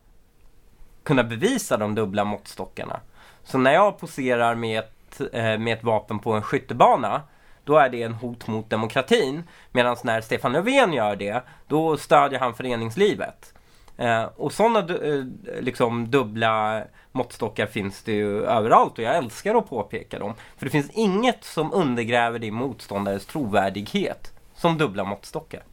[1.04, 3.00] kunna bevisa de dubbla måttstockarna.
[3.44, 7.22] Så när jag poserar med ett, eh, med ett vapen på en skyttebana
[7.64, 9.44] då är det en hot mot demokratin.
[9.72, 13.54] Medan när Stefan Löfven gör det, då stödjer han föreningslivet.
[13.98, 15.26] Eh, och sådana eh,
[15.62, 20.34] liksom dubbla måttstockar finns det ju överallt och jag älskar att påpeka dem.
[20.58, 25.64] För det finns inget som undergräver din motståndares trovärdighet som dubbla måttstockar.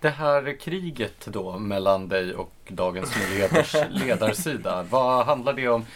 [0.00, 5.86] Det här kriget då mellan dig och Dagens Nyheters ledarsida, vad handlar det om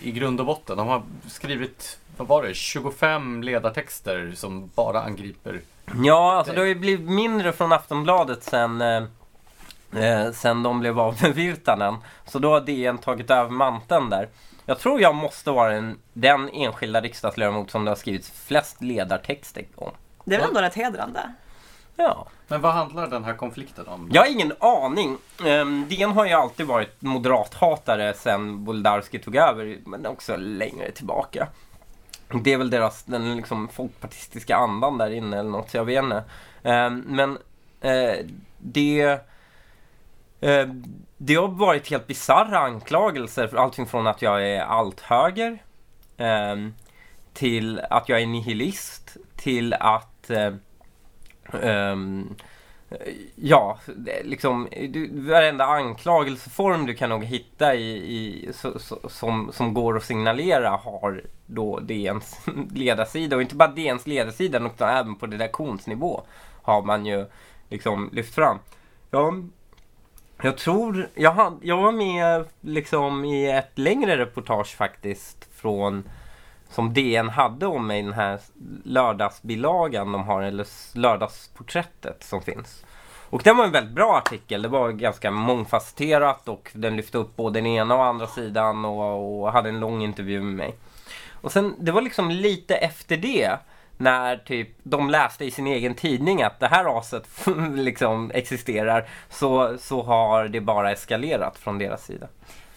[0.00, 0.76] i grund och botten?
[0.76, 5.60] De har skrivit vad var det, 25 ledartexter som bara angriper
[6.04, 9.02] Ja, alltså det har ju blivit mindre från Aftonbladet sen, eh,
[9.96, 11.94] eh, sen de blev av med Virtanen.
[12.26, 14.28] Så då har DN tagit över manteln där.
[14.66, 19.64] Jag tror jag måste vara den, den enskilda riksdagsledamot som det har skrivits flest ledartexter
[19.74, 19.90] om.
[20.24, 21.32] Det är väl ändå rätt hedrande?
[21.96, 22.26] Ja.
[22.48, 24.10] Men vad handlar den här konflikten om?
[24.12, 25.18] Jag har ingen aning.
[25.44, 31.48] Um, DN har ju alltid varit moderathatare sen Boldarski tog över, men också längre tillbaka.
[32.44, 36.24] Det är väl deras, den liksom folkpartistiska andan där inne eller något, jag vet inte.
[36.62, 37.38] Eh, men
[37.80, 38.26] eh,
[38.58, 39.18] det...
[40.40, 40.66] Eh,
[41.24, 45.62] det har varit helt bizarra anklagelser, för allting från att jag är allt höger
[46.16, 46.74] ehm,
[47.32, 50.54] till att jag är nihilist, till att Eh,
[51.62, 52.34] ehm,
[53.36, 53.78] Ja,
[54.22, 59.96] liksom du, varenda anklagelseform du kan nog hitta i, i så, så, som, som går
[59.96, 62.40] att signalera har då DNs
[62.74, 66.22] ledarsida och inte bara DNs ledarsida utan även på redaktionsnivå
[66.62, 67.26] har man ju
[67.68, 68.58] liksom lyft fram.
[69.10, 69.34] Ja,
[70.42, 76.04] jag tror, jag, had, jag var med liksom i ett längre reportage faktiskt från
[76.72, 78.40] som DN hade om mig, den här
[78.84, 80.66] lördagsbilagan de har, eller
[80.98, 82.84] lördagsporträttet som finns.
[83.30, 84.62] Och den var en väldigt bra artikel.
[84.62, 89.42] Det var ganska mångfacetterat och den lyfte upp både den ena och andra sidan och,
[89.42, 90.74] och hade en lång intervju med mig.
[91.30, 93.58] Och sen, det var liksom lite efter det
[93.96, 97.28] när typ de läste i sin egen tidning att det här aset
[97.74, 102.28] liksom existerar så, så har det bara eskalerat från deras sida.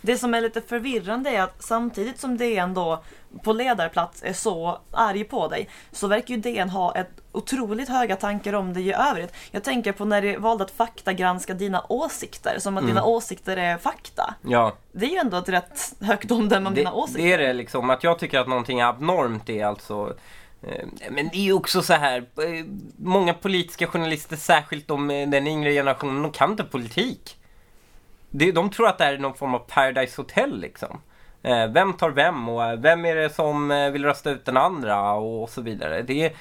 [0.06, 3.04] Det som är lite förvirrande är att samtidigt som DN då
[3.44, 8.16] på ledarplats är så arg på dig så verkar ju DN ha ett otroligt höga
[8.16, 9.34] tankar om dig i övrigt.
[9.52, 12.96] Jag tänker på när du valde att faktagranska dina åsikter, som att mm.
[12.96, 14.36] dina åsikter är fakta.
[14.42, 14.76] Ja.
[14.92, 17.24] Det är ju ändå ett rätt högt omdöme om det, dina åsikter.
[17.24, 20.14] Det är det liksom, att jag tycker att någonting är abnormt är alltså
[20.62, 22.66] eh, men det är ju också så här, eh,
[22.98, 27.38] många politiska journalister, särskilt de, den yngre generationen, de kan inte politik.
[28.54, 31.02] De tror att det här är någon form av Paradise Hotel liksom.
[31.46, 34.58] Eh, vem tar vem och eh, vem är det som eh, vill rösta ut den
[34.58, 36.02] andra och så vidare.
[36.02, 36.34] Det är,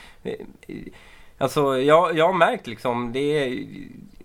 [1.39, 3.67] alltså jag, jag har märkt liksom, det är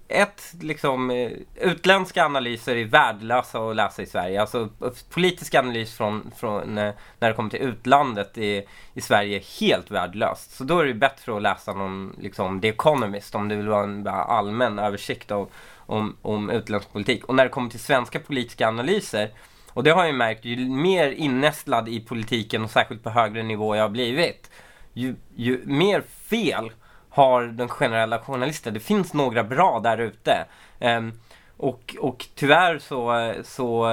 [0.08, 4.41] ett, liksom, utländska analyser är värdelösa att läsa i Sverige.
[4.41, 4.69] Alltså
[5.10, 10.51] politisk analys från, från när det kommer till utlandet i, i Sverige är helt värdelöst.
[10.51, 13.84] Så då är det bättre att läsa någon, liksom, The Economist om du vill ha
[13.84, 15.49] en allmän översikt av,
[15.89, 17.25] om, om utländsk politik.
[17.25, 19.32] Och när det kommer till svenska politiska analyser
[19.73, 23.75] och det har jag märkt, ju mer innästlad i politiken och särskilt på högre nivå
[23.75, 24.52] jag har blivit,
[24.93, 26.71] ju, ju mer fel
[27.10, 28.73] har den generella journalisten.
[28.73, 30.45] Det finns några bra där ute.
[30.80, 31.13] Um,
[31.58, 33.88] och, och tyvärr så, så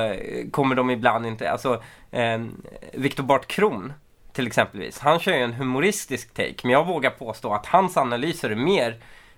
[0.50, 3.92] kommer de ibland inte, alltså um, Viktor Bart Kron
[4.32, 8.50] till exempelvis, han kör ju en humoristisk take, men jag vågar påstå att hans analyser
[8.50, 8.96] är mer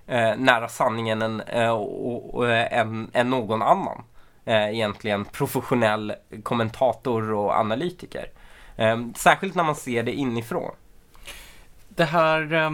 [0.09, 4.03] eh, nära sanningen än, eh, och, och, än, än någon annan
[4.45, 8.31] eh, egentligen professionell kommentator och analytiker.
[8.77, 10.75] Eh, särskilt när man ser det inifrån.
[11.89, 12.71] Det här eh,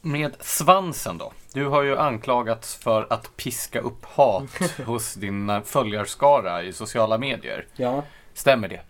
[0.00, 1.32] med svansen då.
[1.52, 7.66] Du har ju anklagats för att piska upp hat hos din följarskara i sociala medier.
[7.76, 8.02] Ja.
[8.34, 8.80] Stämmer det?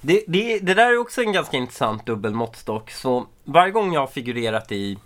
[0.00, 0.58] Det, det?
[0.58, 2.90] det där är också en ganska intressant dubbel måttstock.
[2.90, 4.98] Så varje gång jag har figurerat i eh,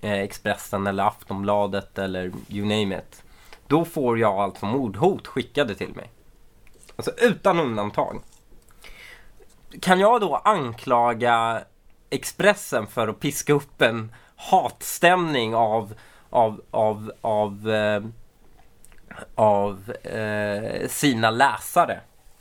[0.00, 3.22] Eh, Expressen eller Aftonbladet eller you name it.
[3.66, 6.10] Då får jag alltså mordhot skickade till mig.
[6.96, 8.22] Alltså utan undantag.
[9.80, 11.62] Kan jag då anklaga
[12.10, 15.94] Expressen för att piska upp en hatstämning av,
[16.30, 18.02] av, av, av, eh,
[19.34, 22.00] av eh, sina läsare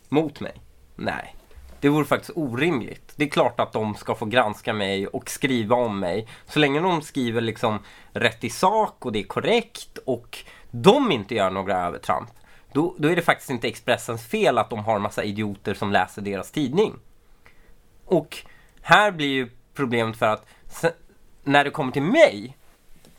[0.09, 0.61] mot mig?
[0.95, 1.35] Nej.
[1.79, 3.13] Det vore faktiskt orimligt.
[3.15, 6.27] Det är klart att de ska få granska mig och skriva om mig.
[6.45, 7.79] Så länge de skriver liksom
[8.13, 10.37] rätt i sak och det är korrekt och
[10.71, 12.29] de inte gör några övertramp.
[12.73, 15.91] Då, då är det faktiskt inte Expressens fel att de har en massa idioter som
[15.91, 16.93] läser deras tidning.
[18.05, 18.37] Och
[18.81, 20.45] här blir ju problemet för att
[21.43, 22.57] när det kommer till mig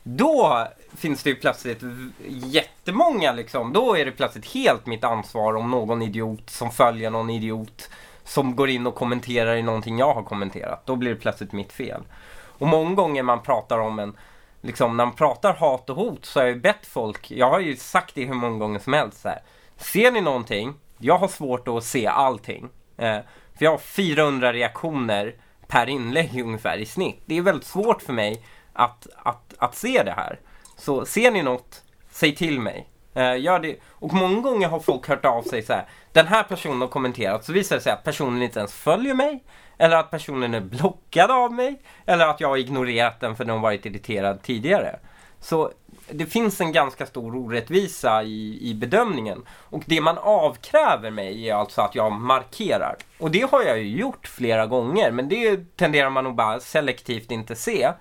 [0.03, 1.81] då finns det ju plötsligt
[2.27, 3.73] jättemånga liksom.
[3.73, 7.89] Då är det plötsligt helt mitt ansvar om någon idiot som följer någon idiot
[8.31, 10.85] som går in och kommenterar i någonting jag har kommenterat.
[10.85, 12.03] Då blir det plötsligt mitt fel.
[12.43, 14.17] Och många gånger man pratar om en,
[14.61, 17.59] liksom när man pratar hat och hot så har jag ju bett folk, jag har
[17.59, 19.39] ju sagt det hur många gånger som helst så här.
[19.77, 20.73] Ser ni någonting?
[20.97, 22.69] Jag har svårt att se allting.
[22.97, 23.19] Eh,
[23.57, 25.35] för jag har 400 reaktioner
[25.67, 27.21] per inlägg ungefär i snitt.
[27.25, 30.39] Det är väldigt svårt för mig att, att, att se det här.
[30.77, 32.87] Så ser ni något, säg till mig.
[33.13, 33.75] Eh, gör det.
[33.85, 35.85] Och många gånger har folk hört av sig så här.
[36.13, 37.45] Den här personen har kommenterat.
[37.45, 39.43] Så visar det sig att personen inte ens följer mig.
[39.77, 41.81] Eller att personen är blockad av mig.
[42.05, 44.99] Eller att jag har ignorerat den för den har varit irriterad tidigare.
[45.39, 45.71] Så
[46.09, 49.45] det finns en ganska stor orättvisa i, i bedömningen.
[49.49, 52.95] Och det man avkräver mig är alltså att jag markerar.
[53.19, 55.11] Och det har jag ju gjort flera gånger.
[55.11, 57.91] Men det tenderar man nog bara selektivt inte se.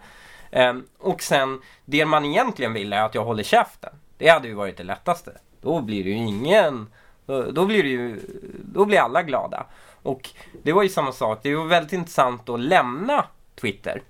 [0.52, 3.92] Um, och sen, det man egentligen vill är att jag håller käften.
[4.18, 5.32] Det hade ju varit det lättaste.
[5.60, 6.90] Då blir det ju ingen...
[7.30, 8.20] Då, då blir det ju...
[8.64, 9.66] Då blir alla glada.
[10.02, 10.28] Och
[10.62, 11.38] det var ju samma sak.
[11.42, 13.24] Det var väldigt intressant att lämna
[13.60, 14.02] Twitter.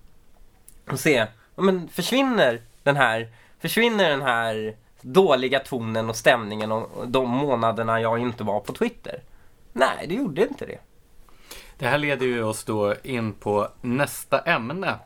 [0.91, 3.29] Och se, ja, men försvinner den här...
[3.59, 9.23] Försvinner den här dåliga tonen och stämningen och de månaderna jag inte var på Twitter?
[9.73, 10.79] Nej, det gjorde inte det.
[11.79, 14.99] Det här leder ju oss då in på nästa ämne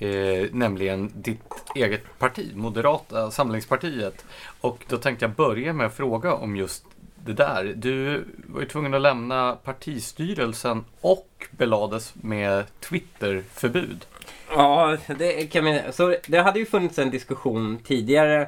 [0.00, 4.24] Eh, nämligen ditt eget parti, Moderata samlingspartiet.
[4.60, 6.84] Och då tänkte jag börja med att fråga om just
[7.24, 7.64] det där.
[7.76, 14.06] Du var ju tvungen att lämna partistyrelsen och belades med Twitterförbud.
[14.50, 18.40] Ja, det kan man Så det hade ju funnits en diskussion tidigare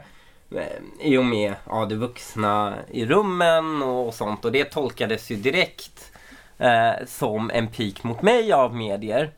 [0.54, 0.66] eh,
[1.00, 4.44] i och med ja, det vuxna i rummen och sånt.
[4.44, 6.12] Och det tolkades ju direkt
[6.59, 9.30] eh, som en pik mot mig av medier.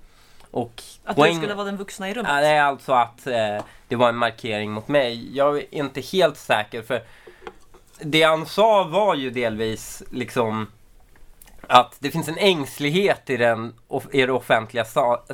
[0.50, 1.32] Och att poäng...
[1.32, 2.30] du skulle vara den vuxna i rummet?
[2.30, 5.36] Är alltså att eh, det var en markering mot mig.
[5.36, 7.02] Jag är inte helt säker för
[8.04, 10.66] det han sa var ju delvis liksom
[11.66, 13.74] att det finns en ängslighet i, den,
[14.12, 14.84] i det offentliga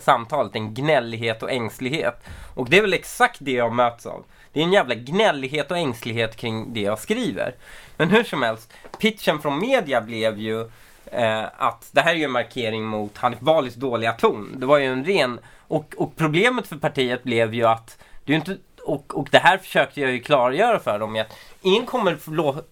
[0.00, 2.24] samtalet, en gnällighet och ängslighet.
[2.54, 4.24] Och det är väl exakt det jag möts av.
[4.52, 7.54] Det är en jävla gnällighet och ängslighet kring det jag skriver.
[7.96, 10.60] Men hur som helst, pitchen från media blev ju
[11.06, 14.54] eh, att det här är ju en markering mot Hanif Balis dåliga ton.
[14.56, 15.40] Det var ju en ren...
[15.70, 18.56] Och, och problemet för partiet blev ju att det är inte
[18.88, 22.18] och, och det här försökte jag ju klargöra för dem att ingen kommer,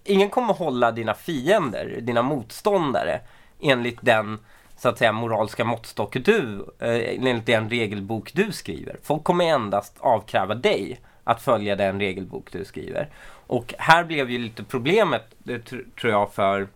[0.03, 3.21] ingen kommer hålla dina fiender, dina motståndare
[3.61, 4.39] enligt den
[4.77, 8.99] så att säga moraliska måttstock du, eh, enligt den regelbok du skriver.
[9.03, 13.09] Folk kommer endast avkräva dig att följa den regelbok du skriver.
[13.47, 15.59] Och här blev ju lite problemet, eh, det
[15.99, 16.67] tror jag, för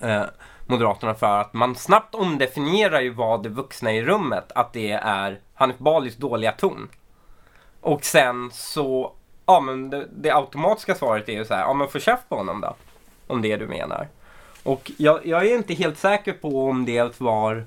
[0.00, 0.24] eh,
[0.66, 5.40] Moderaterna för att man snabbt omdefinierar ju vad det vuxna i rummet, att det är
[5.54, 6.88] Hanif Balis dåliga ton.
[7.80, 9.12] Och sen så,
[9.46, 12.36] ja men det, det automatiska svaret är ju så här, ja men få käft på
[12.36, 12.74] honom då.
[13.26, 14.08] Om det är du menar.
[14.62, 17.66] Och jag, jag är inte helt säker på om det var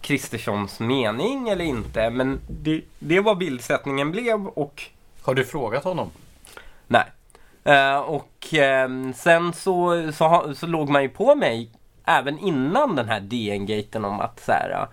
[0.00, 4.82] Kristerssons mening eller inte, men det, det var bildsättningen blev och...
[5.22, 6.10] Har du frågat honom?
[6.86, 7.04] Nej.
[7.68, 11.70] Uh, och uh, sen så, så, så låg man ju på mig
[12.04, 14.88] även innan den här DN-gaten om att så här,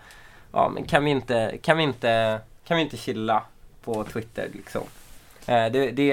[0.52, 3.42] ja men kan vi inte, kan vi inte, kan vi inte chilla
[3.84, 4.82] på Twitter liksom.
[5.46, 6.12] Eh, det, det,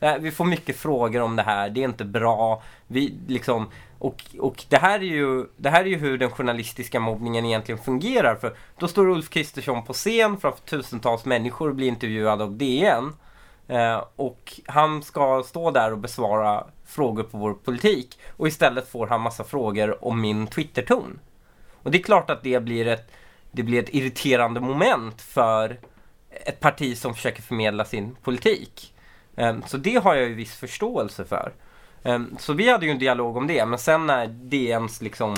[0.00, 2.62] eh, vi får mycket frågor om det här, det är inte bra.
[2.86, 7.00] Vi, liksom, och, och det, här är ju, det här är ju hur den journalistiska
[7.00, 8.34] mobbningen egentligen fungerar.
[8.34, 13.12] För Då står Ulf Kristersson på scen framför tusentals människor och blir intervjuad av DN.
[13.68, 18.18] Eh, och han ska stå där och besvara frågor på vår politik.
[18.36, 21.18] Och istället får han massa frågor om min Twitter-ton.
[21.82, 23.12] Och det är klart att det blir ett,
[23.52, 25.78] det blir ett irriterande moment för
[26.44, 28.94] ett parti som försöker förmedla sin politik.
[29.36, 31.52] Ehm, så det har jag ju viss förståelse för.
[32.02, 35.32] Ehm, så vi hade ju en dialog om det, men sen när DNs liksom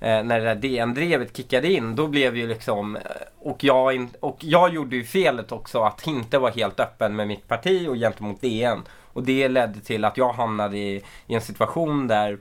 [0.00, 3.02] eh, när det där DN-drevet kickade in, då blev ju liksom, eh,
[3.38, 7.48] och jag, och jag gjorde ju felet också att inte vara helt öppen med mitt
[7.48, 8.82] parti och gentemot DN.
[9.12, 12.38] Och det ledde till att jag hamnade i, i en situation där,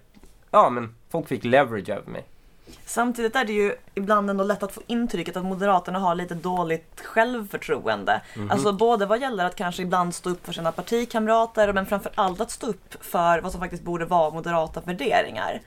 [0.52, 2.26] ja men folk fick leverage över mig.
[2.86, 7.02] Samtidigt är det ju ibland ändå lätt att få intrycket att Moderaterna har lite dåligt
[7.02, 8.22] självförtroende.
[8.36, 8.52] Mm -hmm.
[8.52, 12.42] Alltså både vad gäller att kanske ibland stå upp för sina partikamrater men framför allt
[12.42, 15.62] att stå upp för vad som faktiskt borde vara moderata värderingar.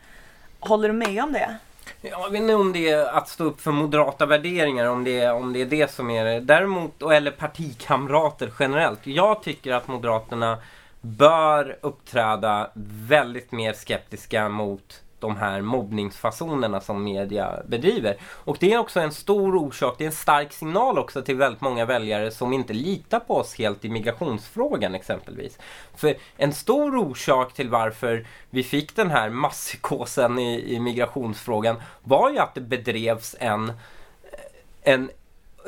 [0.61, 1.57] Håller du med om det?
[2.01, 5.35] Jag vet inte om det är att stå upp för moderata värderingar, om det är,
[5.35, 6.41] om det, är det som är det.
[6.41, 9.07] Däremot, eller partikamrater generellt.
[9.07, 10.59] Jag tycker att Moderaterna
[11.01, 12.71] bör uppträda
[13.09, 18.17] väldigt mer skeptiska mot de här mobbningsfasonerna som media bedriver.
[18.23, 21.61] Och det är också en stor orsak, det är en stark signal också till väldigt
[21.61, 25.59] många väljare som inte litar på oss helt i migrationsfrågan exempelvis.
[25.97, 32.31] För en stor orsak till varför vi fick den här masspsykosen i, i migrationsfrågan var
[32.31, 33.73] ju att det bedrevs en,
[34.83, 35.11] en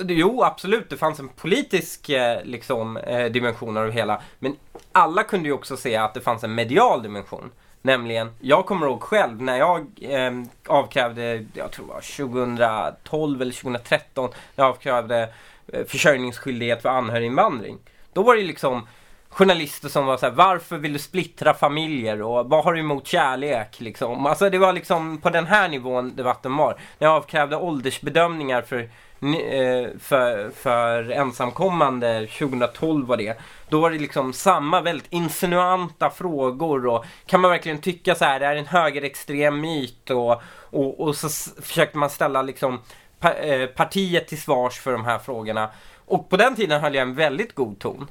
[0.01, 0.90] Jo, absolut.
[0.90, 4.22] Det fanns en politisk eh, liksom, eh, dimension av det hela.
[4.38, 4.57] Men
[4.92, 7.51] alla kunde ju också se att det fanns en medial dimension.
[7.82, 10.32] Nämligen, jag kommer ihåg själv när jag eh,
[10.66, 15.28] avkrävde, jag tror det var 2012 eller 2013, när jag avkrävde
[15.72, 17.78] eh, försörjningsskyldighet för anhöriginvandring.
[18.12, 18.86] Då var det liksom
[19.28, 23.06] journalister som var så här, varför vill du splittra familjer och vad har du emot
[23.06, 24.26] kärlek liksom?
[24.26, 26.80] Alltså det var liksom på den här nivån debatten var.
[26.98, 33.38] När jag avkrävde åldersbedömningar för, eh, för, för ensamkommande, 2012 var det.
[33.68, 38.40] Då var det liksom samma väldigt insinuanta frågor och kan man verkligen tycka så här,
[38.40, 41.28] det är en högerextrem myt och, och, och så
[41.62, 42.80] försökte man ställa liksom
[43.20, 45.70] eh, partiet till svars för de här frågorna.
[46.06, 48.06] Och på den tiden höll jag en väldigt god ton.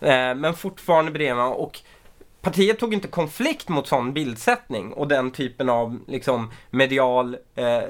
[0.00, 1.80] Eh, men fortfarande bredvid och
[2.40, 7.82] partiet tog inte konflikt mot sån bildsättning och den typen av liksom medial, eh,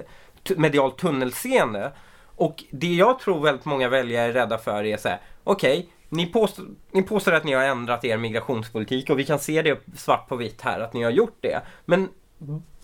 [0.57, 1.93] medial tunnelseende.
[2.37, 5.91] Och det jag tror väldigt många väljare är rädda för är så här, okej, okay,
[6.09, 9.81] ni, påstår, ni påstår att ni har ändrat er migrationspolitik och vi kan se det
[9.97, 11.61] svart på vitt här att ni har gjort det.
[11.85, 12.09] Men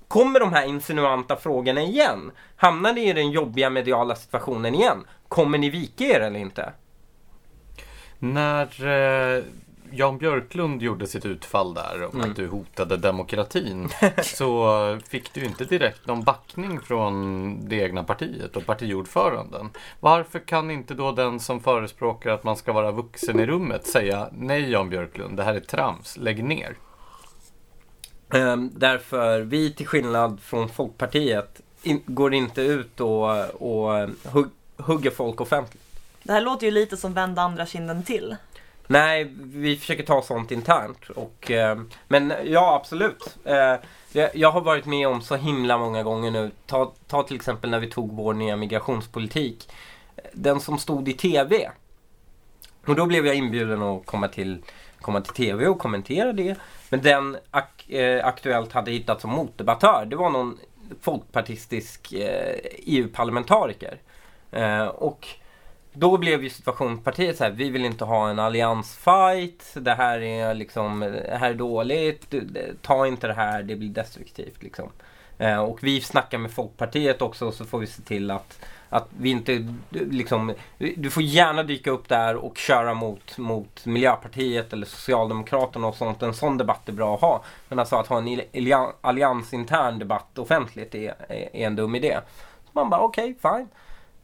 [0.09, 2.31] kommer de här insinuanta frågorna igen?
[2.57, 5.05] Hamnar ni i den jobbiga mediala situationen igen?
[5.29, 6.73] Kommer ni vika er eller inte?
[8.18, 9.45] När eh,
[9.95, 12.30] Jan Björklund gjorde sitt utfall där om mm.
[12.30, 13.88] att du hotade demokratin
[14.22, 19.70] så fick du inte direkt någon backning från det egna partiet och partiordföranden.
[20.01, 24.28] Varför kan inte då den som förespråkar att man ska vara vuxen i rummet säga
[24.32, 26.76] nej Jan Björklund, det här är trams, lägg ner?
[28.28, 35.11] Um, därför vi till skillnad från Folkpartiet in, går inte ut och, och hugg, hugger
[35.11, 35.82] folk offentligt.
[36.22, 38.36] Det här låter ju lite som vända andra kinden till.
[38.87, 41.11] Nej, vi försöker ta sånt internt.
[41.11, 41.78] Och, eh,
[42.09, 43.37] men ja, absolut.
[43.45, 43.74] Eh,
[44.35, 46.51] jag har varit med om så himla många gånger nu.
[46.66, 49.68] Ta, ta till exempel när vi tog vår nya migrationspolitik.
[50.33, 51.70] Den som stod i TV.
[52.87, 54.62] Och då blev jag inbjuden att komma till,
[55.01, 56.57] komma till TV och kommentera det.
[56.89, 60.59] Men den ak eh, Aktuellt hade hittat som motdebattör, det var någon
[61.01, 64.01] folkpartistisk eh, e EU-parlamentariker.
[64.51, 65.28] Eh, och
[65.93, 70.55] då blev ju situationen så här, vi vill inte ha en alliansfight, det här är
[70.55, 72.34] liksom, det här är dåligt,
[72.82, 74.88] ta inte det här, det blir destruktivt liksom.
[75.38, 79.30] Eh, och vi snackar med Folkpartiet också så får vi se till att, att vi
[79.30, 85.86] inte liksom, du får gärna dyka upp där och köra mot, mot Miljöpartiet eller Socialdemokraterna
[85.86, 86.22] och sånt.
[86.22, 87.45] En sån debatt är bra att ha.
[87.68, 88.40] Men alltså att ha en
[89.01, 92.18] alliansintern debatt offentligt är, är, är en dum idé.
[92.64, 93.68] Så man bara okej, okay, fine.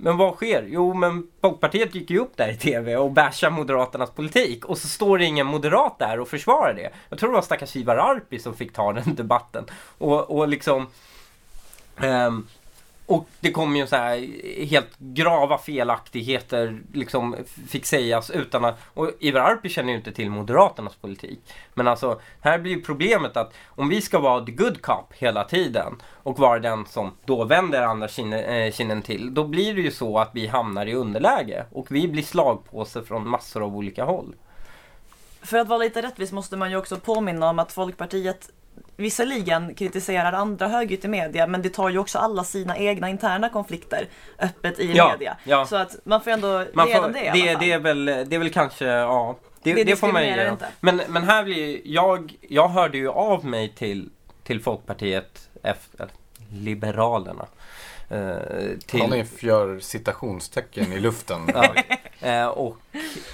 [0.00, 0.66] Men vad sker?
[0.68, 4.64] Jo, men Folkpartiet gick ju upp där i TV och bashade Moderaternas politik.
[4.64, 6.90] Och så står det ingen moderat där och försvarar det.
[7.08, 9.64] Jag tror det var stackars Ivar Arpi som fick ta den debatten.
[9.98, 10.86] Och, och liksom...
[11.96, 12.46] Um,
[13.08, 14.16] och det kom ju så här
[14.64, 17.36] helt grava felaktigheter liksom
[17.68, 18.80] fick sägas utan att...
[18.94, 21.40] Och Ivar Arpi känner ju inte till Moderaternas politik.
[21.74, 25.44] Men alltså, här blir ju problemet att om vi ska vara the good cop hela
[25.44, 29.34] tiden och vara den som då vänder andra kinden, eh, kinden till.
[29.34, 33.28] Då blir det ju så att vi hamnar i underläge och vi blir slagpåse från
[33.28, 34.34] massor av olika håll.
[35.42, 38.50] För att vara lite rättvis måste man ju också påminna om att Folkpartiet
[38.96, 43.48] visserligen kritiserar andra högljutt i media men det tar ju också alla sina egna interna
[43.48, 44.08] konflikter
[44.38, 45.36] öppet i ja, media.
[45.44, 45.66] Ja.
[45.66, 48.38] Så att man får ändå man ge dem det, det, det, är väl, det är
[48.38, 49.36] väl kanske, ja.
[49.62, 50.66] Det, det, det får man ju inte.
[50.80, 54.10] Men, men här blir jag, jag hörde ju av mig till,
[54.42, 56.08] till Folkpartiet efter
[56.52, 57.46] Liberalerna.
[58.10, 59.00] Eh, till...
[59.00, 61.40] Hanif gör citationstecken i luften.
[61.54, 61.74] ja.
[62.28, 62.76] eh, och,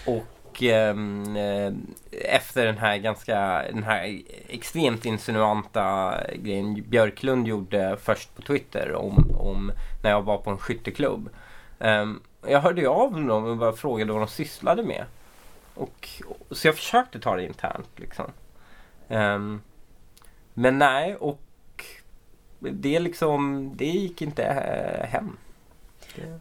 [0.07, 0.25] och
[0.55, 1.73] och ehm, eh,
[2.11, 9.37] efter den här ganska, den här extremt insinuanta grejen Björklund gjorde först på Twitter om,
[9.39, 11.29] om när jag var på en skytteklubb.
[11.79, 12.13] Eh,
[12.47, 15.05] jag hörde ju av dem och bara frågade vad de sysslade med.
[15.75, 16.09] Och,
[16.51, 18.31] så jag försökte ta det internt liksom.
[19.09, 19.39] Eh,
[20.55, 21.41] men nej, och
[22.59, 25.37] det liksom, det gick inte eh, hem.
[26.15, 26.39] Det...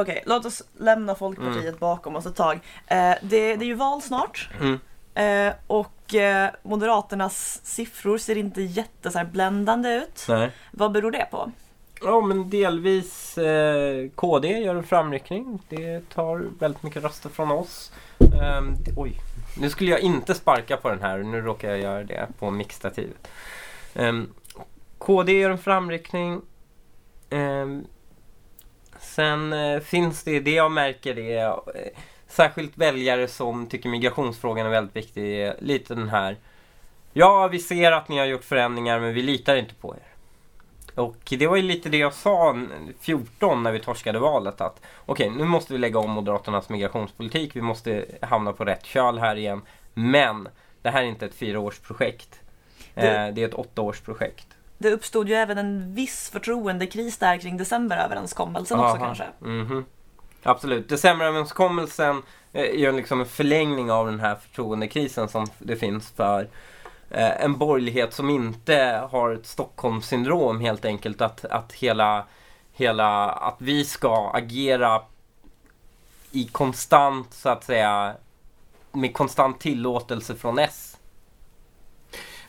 [0.00, 1.78] Okej, okay, låt oss lämna Folkpartiet mm.
[1.78, 2.60] bakom oss ett tag.
[2.86, 4.48] Eh, det, det, är ju val snart.
[4.60, 4.78] Mm.
[5.14, 10.26] Eh, och eh, Moderaternas siffror ser inte jätte så här, bländande ut.
[10.28, 10.50] Nej.
[10.70, 11.52] Vad beror det på?
[12.02, 15.62] Ja men delvis eh, KD gör en framryckning.
[15.68, 17.92] Det tar väldigt mycket röster från oss.
[18.42, 19.12] Ehm, oj,
[19.58, 21.18] nu skulle jag inte sparka på den här.
[21.18, 23.28] Nu råkar jag göra det på mixtativet.
[23.94, 24.28] Ehm,
[24.98, 26.40] KD gör en framryckning.
[27.30, 27.86] Ehm,
[29.06, 31.54] sen eh, finns det, det jag märker är eh,
[32.28, 35.52] särskilt väljare som tycker migrationsfrågan är väldigt viktig.
[35.58, 36.36] Lite den här.
[37.12, 40.16] Ja, vi ser att ni har gjort förändringar men vi litar inte på er.
[41.02, 42.56] Och det var ju lite det jag sa
[43.00, 47.56] 14 när vi torskade valet att okej, okay, nu måste vi lägga om Moderaternas migrationspolitik.
[47.56, 49.62] Vi måste hamna på rätt köl här igen.
[49.94, 50.48] Men
[50.82, 52.40] det här är inte ett fyraårsprojekt.
[52.94, 54.55] Det, eh, det är ett åttaårsprojekt.
[54.78, 58.90] Det uppstod ju även en viss förtroendekris där kring decemberöverenskommelsen Aha.
[58.90, 59.24] också kanske.
[59.42, 59.84] Mm -hmm.
[60.42, 60.88] Absolut.
[60.88, 62.22] Decemberöverenskommelsen
[62.52, 66.48] är ju liksom en förlängning av den här förtroendekrisen som det finns för
[67.10, 71.20] eh, en borgerlighet som inte har ett Stockholmssyndrom helt enkelt.
[71.20, 72.24] Att, att hela,
[72.72, 75.02] hela, att vi ska agera
[76.30, 78.14] i konstant, så att säga,
[78.92, 80.96] med konstant tillåtelse från S.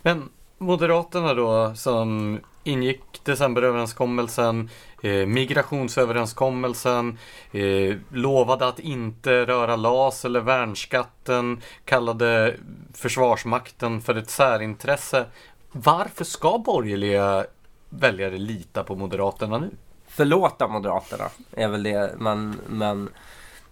[0.01, 4.69] Men Moderaterna då som ingick decemberöverenskommelsen,
[5.03, 7.17] eh, migrationsöverenskommelsen,
[7.51, 12.55] eh, lovade att inte röra LAS eller värnskatten, kallade
[12.93, 15.25] Försvarsmakten för ett särintresse.
[15.71, 17.45] Varför ska borgerliga
[17.89, 19.69] väljare lita på Moderaterna nu?
[20.07, 23.09] Förlåta Moderaterna är väl det man, man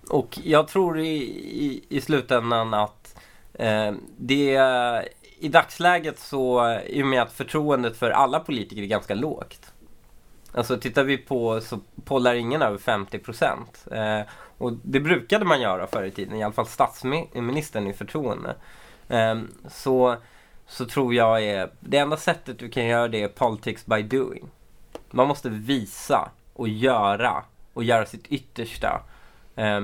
[0.09, 1.17] och jag tror i,
[1.65, 3.15] i, i slutändan att
[3.53, 4.55] eh, det
[5.39, 9.71] i dagsläget så, i och med att förtroendet för alla politiker är ganska lågt.
[10.51, 13.87] Alltså tittar vi på så pollar ingen över 50 procent.
[13.91, 14.21] Eh,
[14.57, 18.55] och det brukade man göra förr i tiden, i alla fall statsministern i förtroende.
[19.07, 20.15] Eh, så,
[20.67, 24.49] så tror jag är, det enda sättet du kan göra det är politics by doing.
[25.11, 29.01] Man måste visa och göra och göra sitt yttersta.
[29.55, 29.81] Eh,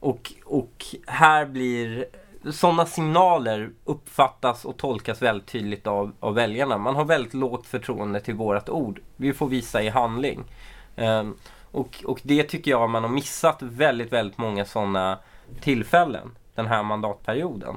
[0.00, 2.06] och, och här blir
[2.50, 6.78] sådana signaler uppfattas och tolkas väldigt tydligt av, av väljarna.
[6.78, 9.00] Man har väldigt lågt förtroende till vårat ord.
[9.16, 10.44] Vi får visa i handling.
[10.96, 11.36] Um,
[11.72, 15.18] och, och det tycker jag man har missat väldigt, väldigt många sådana
[15.60, 17.76] tillfällen den här mandatperioden.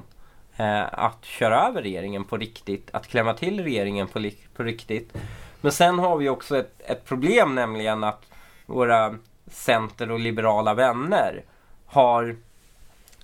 [0.56, 5.12] Eh, att köra över regeringen på riktigt, att klämma till regeringen på, på riktigt.
[5.60, 8.26] Men sen har vi också ett, ett problem nämligen att
[8.66, 9.14] våra
[9.46, 11.44] center och liberala vänner
[11.86, 12.36] har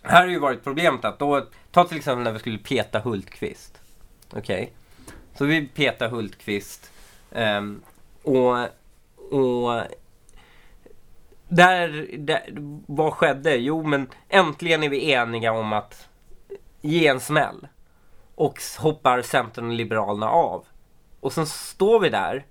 [0.02, 3.80] här har ju varit problemet att då, ta till exempel när vi skulle peta Hultqvist.
[4.32, 4.62] Okej.
[4.62, 4.68] Okay.
[5.34, 6.92] Så vi petar Hultqvist.
[7.30, 7.82] Um,
[8.22, 8.58] och,
[9.30, 9.82] och
[11.48, 12.42] där, där,
[12.86, 13.56] vad skedde?
[13.56, 16.08] Jo men äntligen är vi eniga om att
[16.80, 17.68] ge en smäll.
[18.34, 20.64] Och hoppar Centern och Liberalerna av.
[21.20, 22.44] Och sen står vi där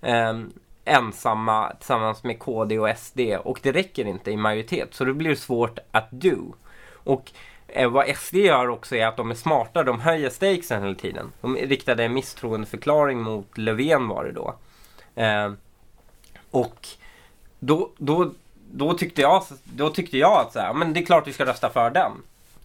[0.00, 0.52] um,
[0.84, 4.94] ensamma tillsammans med KD och SD och det räcker inte i majoritet.
[4.94, 6.54] Så det blir svårt att do.
[7.08, 7.30] Och
[7.68, 9.82] eh, vad SD gör också är att de är smarta.
[9.82, 11.32] De höjer stakesen hela tiden.
[11.40, 14.54] De riktade en misstroendeförklaring mot Löfven var det då.
[15.14, 15.52] Eh,
[16.50, 16.88] och
[17.58, 18.32] då, då,
[18.72, 21.46] då, tyckte jag, då tyckte jag att så här, men det är klart vi ska
[21.46, 22.12] rösta för den.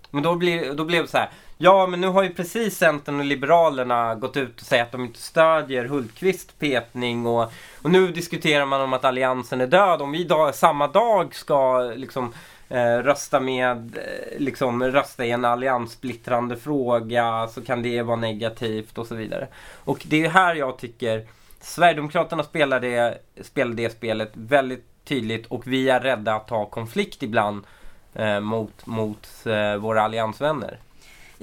[0.10, 1.30] Men då, blir, då blev det så här.
[1.58, 5.06] Ja, men nu har ju precis Centern och Liberalerna gått ut och sagt att de
[5.06, 10.02] inte stödjer Hultqvist petning och, och nu diskuterar man om att Alliansen är död.
[10.02, 12.32] Om vi dag, samma dag ska liksom eh,
[12.70, 18.98] Eh, rösta med, eh, liksom rösta i en allianssplittrande fråga så kan det vara negativt
[18.98, 19.48] och så vidare.
[19.84, 21.28] Och det är här jag tycker
[21.62, 27.24] Sverigedemokraterna spelar det, spelar det spelet väldigt tydligt och vi är rädda att ta konflikt
[27.24, 27.64] ibland
[28.14, 30.80] eh, mot, mot eh, våra alliansvänner.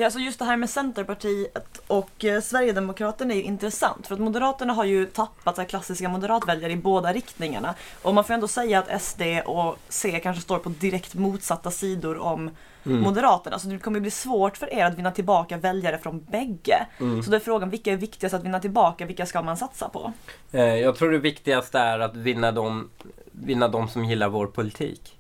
[0.00, 4.20] Ja, alltså just det här med Centerpartiet och eh, Sverigedemokraterna är ju intressant för att
[4.20, 7.74] Moderaterna har ju tappat så klassiska moderatväljare i båda riktningarna.
[8.02, 12.18] Och man får ändå säga att SD och C kanske står på direkt motsatta sidor
[12.18, 12.50] om
[12.86, 13.00] mm.
[13.00, 13.58] Moderaterna.
[13.58, 16.86] Så det kommer bli svårt för er att vinna tillbaka väljare från bägge.
[17.00, 17.22] Mm.
[17.22, 19.06] Så då är frågan, vilka är viktigast att vinna tillbaka?
[19.06, 20.12] Vilka ska man satsa på?
[20.52, 22.90] Eh, jag tror det viktigaste är att vinna de,
[23.32, 25.18] vinna de som gillar vår politik.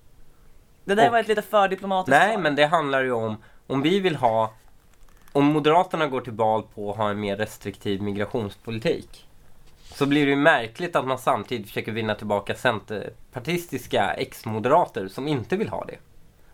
[0.84, 2.42] Det där och, var ett lite för diplomatiskt Nej, svar.
[2.42, 3.36] men det handlar ju om
[3.70, 4.52] om vi vill ha
[5.32, 9.26] om Moderaterna går till val på att ha en mer restriktiv migrationspolitik
[9.82, 15.56] så blir det ju märkligt att man samtidigt försöker vinna tillbaka centerpartistiska ex-moderater som inte
[15.56, 15.96] vill ha det.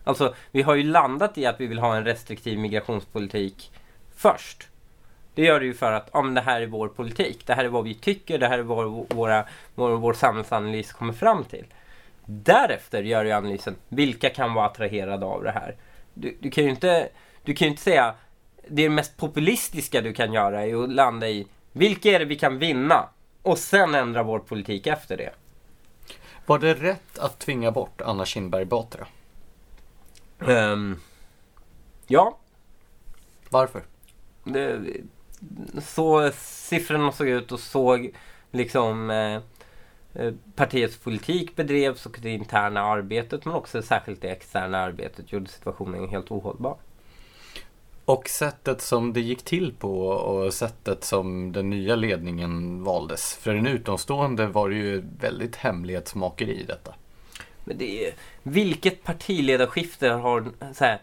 [0.03, 3.71] Alltså, vi har ju landat i att vi vill ha en restriktiv migrationspolitik
[4.15, 4.67] först.
[5.35, 7.47] Det gör du ju för att ja, men det här är vår politik.
[7.47, 8.39] Det här är vad vi tycker.
[8.39, 11.65] Det här är vad våra, vår, vår samhällsanalys kommer fram till.
[12.25, 13.75] Därefter gör du analysen.
[13.89, 15.75] Vilka kan vara attraherade av det här?
[16.13, 17.09] Du, du kan ju inte,
[17.43, 18.15] du kan inte säga
[18.69, 22.59] det mest populistiska du kan göra är att landa i vilka är det vi kan
[22.59, 23.09] vinna?
[23.41, 25.33] Och sen ändra vår politik efter det.
[26.45, 29.07] Var det rätt att tvinga bort Anna Kinberg Batra?
[30.39, 30.99] Um,
[32.07, 32.37] ja.
[33.49, 33.83] Varför?
[34.43, 34.79] Det,
[35.81, 38.11] så siffrorna såg ut och såg
[38.51, 39.41] liksom eh,
[40.13, 45.49] eh, partiets politik bedrevs och det interna arbetet men också särskilt det externa arbetet gjorde
[45.49, 46.77] situationen helt ohållbar.
[48.07, 53.35] Och sättet som det gick till på och sättet som den nya ledningen valdes.
[53.35, 56.93] För en utomstående var det ju väldigt hemlighetsmakeri i detta.
[57.63, 60.45] Men det är, vilket partiledarskifte har...
[60.73, 61.01] Så här,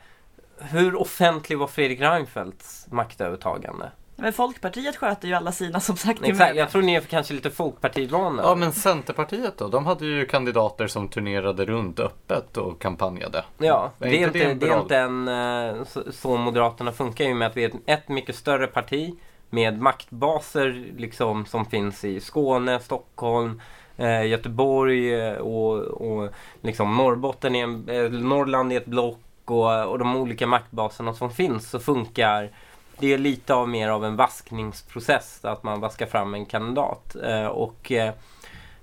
[0.58, 3.90] hur offentlig var Fredrik Reinfeldts maktövertagande?
[4.16, 6.20] Men Folkpartiet sköter ju alla sina som sagt.
[6.22, 8.42] Exakt, jag tror ni är kanske lite Folkpartivana.
[8.42, 9.68] Ja men Centerpartiet då?
[9.68, 13.44] De hade ju kandidater som turnerade runt öppet och kampanjade.
[13.58, 15.28] Ja, är det, är inte, det, det är inte en...
[15.28, 19.14] Eh, så, så Moderaterna funkar ju med att vi är ett mycket större parti
[19.50, 23.60] med maktbaser liksom som finns i Skåne, Stockholm,
[23.96, 26.30] eh, Göteborg eh, och, och
[26.62, 31.30] liksom Norrbotten är en, eh, Norrland är ett block och, och de olika maktbaserna som
[31.30, 32.50] finns så funkar
[32.98, 37.16] det är lite av mer av en vaskningsprocess, att man vaskar fram en kandidat.
[37.16, 38.14] Eh, och eh,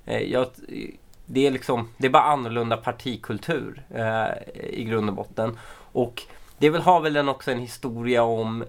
[0.05, 0.47] eh jag,
[1.25, 4.27] det, är liksom, det är bara annorlunda partikultur eh,
[4.69, 5.57] i grund och botten.
[5.91, 6.23] Och
[6.57, 8.63] det väl, har väl också en historia om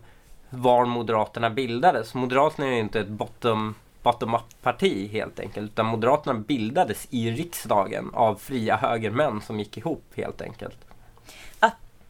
[0.50, 2.14] var Moderaterna bildades.
[2.14, 5.72] Moderaterna är ju inte ett bottom bottom-up-parti helt enkelt.
[5.72, 10.91] Utan Moderaterna bildades i riksdagen av fria högermän som gick ihop helt enkelt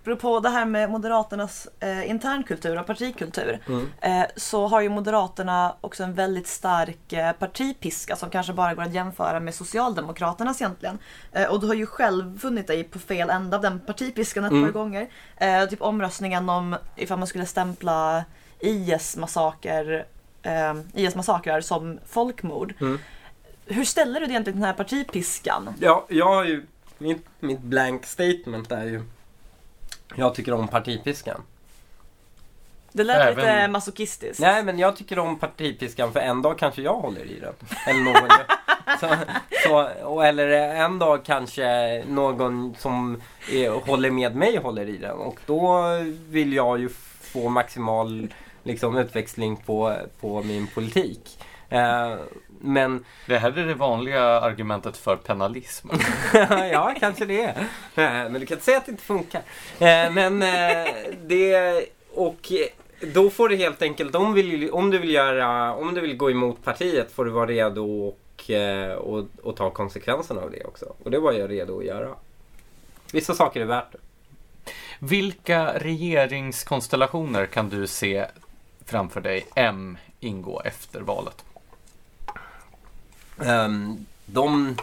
[0.03, 3.89] apropå det här med Moderaternas eh, internkultur och partikultur mm.
[4.01, 8.83] eh, så har ju Moderaterna också en väldigt stark eh, partipiska som kanske bara går
[8.83, 10.99] att jämföra med Socialdemokraternas egentligen.
[11.33, 14.53] Eh, och du har ju själv funnit dig på fel ända av den partipiskan ett
[14.53, 14.65] mm.
[14.65, 15.09] par gånger.
[15.37, 18.25] Eh, typ omröstningen om ifall man skulle stämpla
[18.61, 20.07] IS-massaker
[20.43, 22.75] eh, IS-massakrar som folkmord.
[22.81, 22.99] Mm.
[23.67, 25.75] Hur ställer du dig egentligen till den här partipiskan?
[25.81, 26.67] Ja, jag har ju
[26.99, 29.03] mitt, mitt blank statement är ju
[30.17, 31.43] jag tycker om partipiskan.
[32.93, 33.37] Det lät Även...
[33.37, 34.41] lite masochistiskt.
[34.41, 37.55] Nej, men jag tycker om partipiskan för en dag kanske jag håller i den.
[37.87, 38.31] Eller någon
[39.01, 45.17] så, så, Eller en dag kanske någon som är, håller med mig håller i den.
[45.17, 45.83] Och då
[46.29, 46.89] vill jag ju
[47.21, 51.39] få maximal liksom, utväxling på, på min politik.
[51.69, 52.15] Eh,
[52.63, 53.05] men...
[53.27, 55.89] Det här är det vanliga argumentet för penalism.
[56.73, 57.59] ja, kanske det är.
[57.95, 59.43] Eh, men du kan inte säga att det inte funkar.
[59.79, 60.41] Eh, men
[61.27, 61.85] det...
[62.15, 62.53] Och
[63.01, 66.31] då får du helt enkelt, om, vill, om, du vill göra, om du vill gå
[66.31, 68.51] emot partiet får du vara redo och,
[68.99, 70.95] och, och ta konsekvenserna av det också.
[71.05, 72.09] Och det var jag redo att göra.
[73.13, 73.99] Vissa saker är värt det.
[74.99, 78.27] Vilka regeringskonstellationer kan du se
[78.85, 81.45] framför dig M ingå efter valet?
[83.47, 84.76] Um, de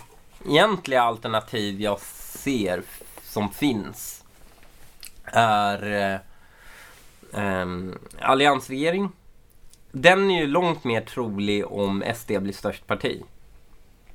[0.45, 2.81] egentliga alternativ jag ser
[3.23, 4.23] som finns
[5.25, 6.19] är
[7.31, 9.11] um, alliansregering.
[9.91, 13.23] Den är ju långt mer trolig om SD blir störst parti.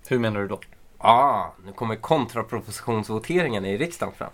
[0.08, 0.60] Hur menar du då?
[1.04, 4.30] ah, nu kommer kontrapropositionsvoteringen i riksdagen fram.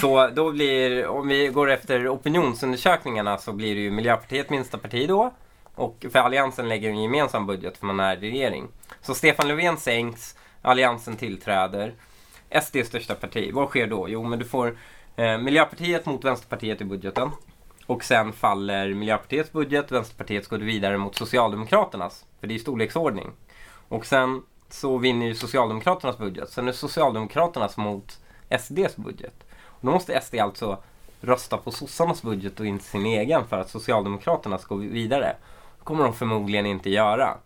[0.00, 5.08] Så då blir, om vi går efter opinionsundersökningarna så blir det ju Miljöpartiet minsta parti
[5.08, 5.34] då.
[5.74, 8.68] Och för Alliansen lägger en gemensam budget för man är regering.
[9.02, 11.94] Så Stefan Löfven sänks, Alliansen tillträder.
[12.62, 13.50] SD är största parti.
[13.52, 14.08] Vad sker då?
[14.08, 14.78] Jo, men du får
[15.16, 17.30] eh, Miljöpartiet mot Vänsterpartiet i budgeten.
[17.86, 22.24] Och sen faller Miljöpartiets budget, Vänsterpartiet går vidare mot Socialdemokraternas.
[22.40, 23.30] För det är storleksordning.
[23.88, 26.50] Och sen så vinner ju Socialdemokraternas budget.
[26.50, 28.18] Sen är Socialdemokraternas mot
[28.60, 29.34] SDs budget.
[29.64, 30.82] Och då måste SD alltså
[31.20, 35.36] rösta på sossarnas budget och inte sin egen för att Socialdemokraterna ska gå vidare
[35.84, 37.36] kommer de förmodligen inte göra.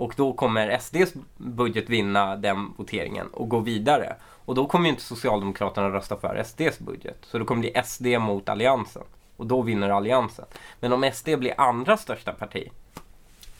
[0.00, 4.16] Och då kommer SDs budget vinna den voteringen och gå vidare.
[4.44, 7.16] Och då kommer ju inte Socialdemokraterna rösta för SDs budget.
[7.22, 9.02] Så då kommer det bli SD mot Alliansen.
[9.36, 10.44] Och då vinner Alliansen.
[10.80, 12.68] Men om SD blir andra största parti,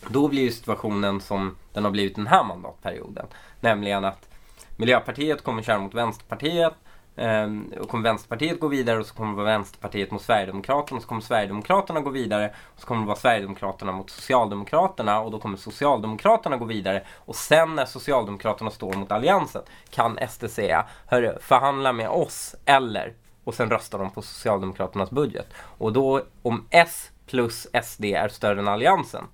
[0.09, 3.27] då blir ju situationen som den har blivit den här mandatperioden.
[3.61, 4.29] Nämligen att
[4.77, 6.75] Miljöpartiet kommer köra mot Vänsterpartiet
[7.17, 11.03] Um, och kommer Vänsterpartiet gå vidare och så kommer det vara Vänsterpartiet mot Sverigedemokraterna och
[11.03, 15.39] så kommer Sverigedemokraterna gå vidare och så kommer det vara Sverigedemokraterna mot Socialdemokraterna och då
[15.39, 21.39] kommer Socialdemokraterna gå vidare och sen när Socialdemokraterna står mot Alliansen kan SD säga Hörru,
[21.41, 25.47] förhandla med oss eller och sen röstar de på Socialdemokraternas budget.
[25.57, 29.25] Och då om S plus SD är större än Alliansen,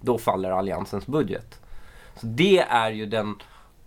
[0.00, 1.60] då faller Alliansens budget.
[2.14, 3.34] Så det är ju den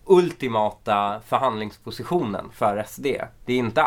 [0.10, 3.06] ultimata förhandlingspositionen för SD.
[3.46, 3.82] Det är inte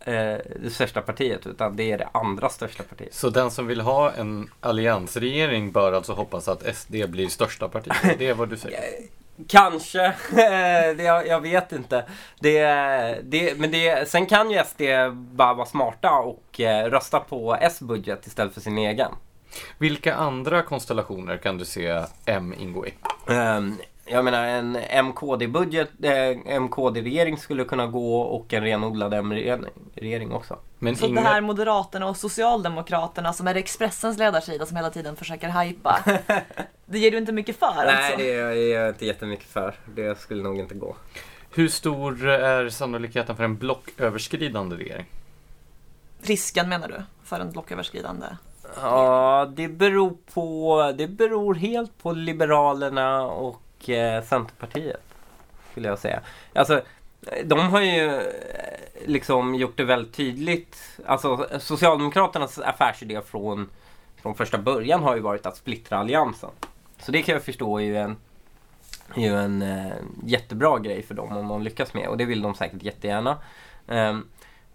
[0.00, 3.14] eh, det största partiet utan det är det andra största partiet.
[3.14, 8.18] Så den som vill ha en alliansregering bör alltså hoppas att SD blir största partiet?
[8.18, 8.80] Det är vad du säger?
[9.48, 10.14] Kanske,
[10.96, 12.04] det, jag vet inte.
[12.40, 12.60] Det,
[13.22, 18.26] det, men det, sen kan ju SD bara vara smarta och eh, rösta på S-budget
[18.26, 19.12] istället för sin egen.
[19.78, 22.94] Vilka andra konstellationer kan du se M ingå i?
[23.26, 24.76] Um, jag menar en
[25.06, 30.58] MKD-budget, eh, MKD-regering skulle kunna gå och en renodlad M-regering också.
[30.78, 31.20] Men så inga...
[31.20, 36.04] det här Moderaterna och Socialdemokraterna som är Expressens ledarsida som hela tiden försöker hypa.
[36.86, 38.16] det ger du inte mycket för Nej, alltså.
[38.16, 39.74] det ger jag inte jättemycket för.
[39.94, 40.96] Det skulle nog inte gå.
[41.50, 45.06] Hur stor är sannolikheten för en blocköverskridande regering?
[46.22, 48.26] Risken menar du, för en blocköverskridande?
[48.76, 55.02] Ja, det beror på, det beror helt på Liberalerna och eh, Centerpartiet.
[55.70, 56.20] Skulle jag säga.
[56.54, 56.82] Alltså,
[57.44, 58.22] de har ju eh,
[59.06, 60.98] liksom gjort det väldigt tydligt.
[61.06, 63.70] Alltså Socialdemokraternas affärsidé från,
[64.22, 66.50] från första början har ju varit att splittra alliansen.
[66.98, 68.16] Så det kan jag förstå är ju en,
[69.14, 69.92] är ju en eh,
[70.24, 72.08] jättebra grej för dem om de lyckas med.
[72.08, 73.38] Och det vill de säkert jättegärna.
[73.88, 74.18] Eh,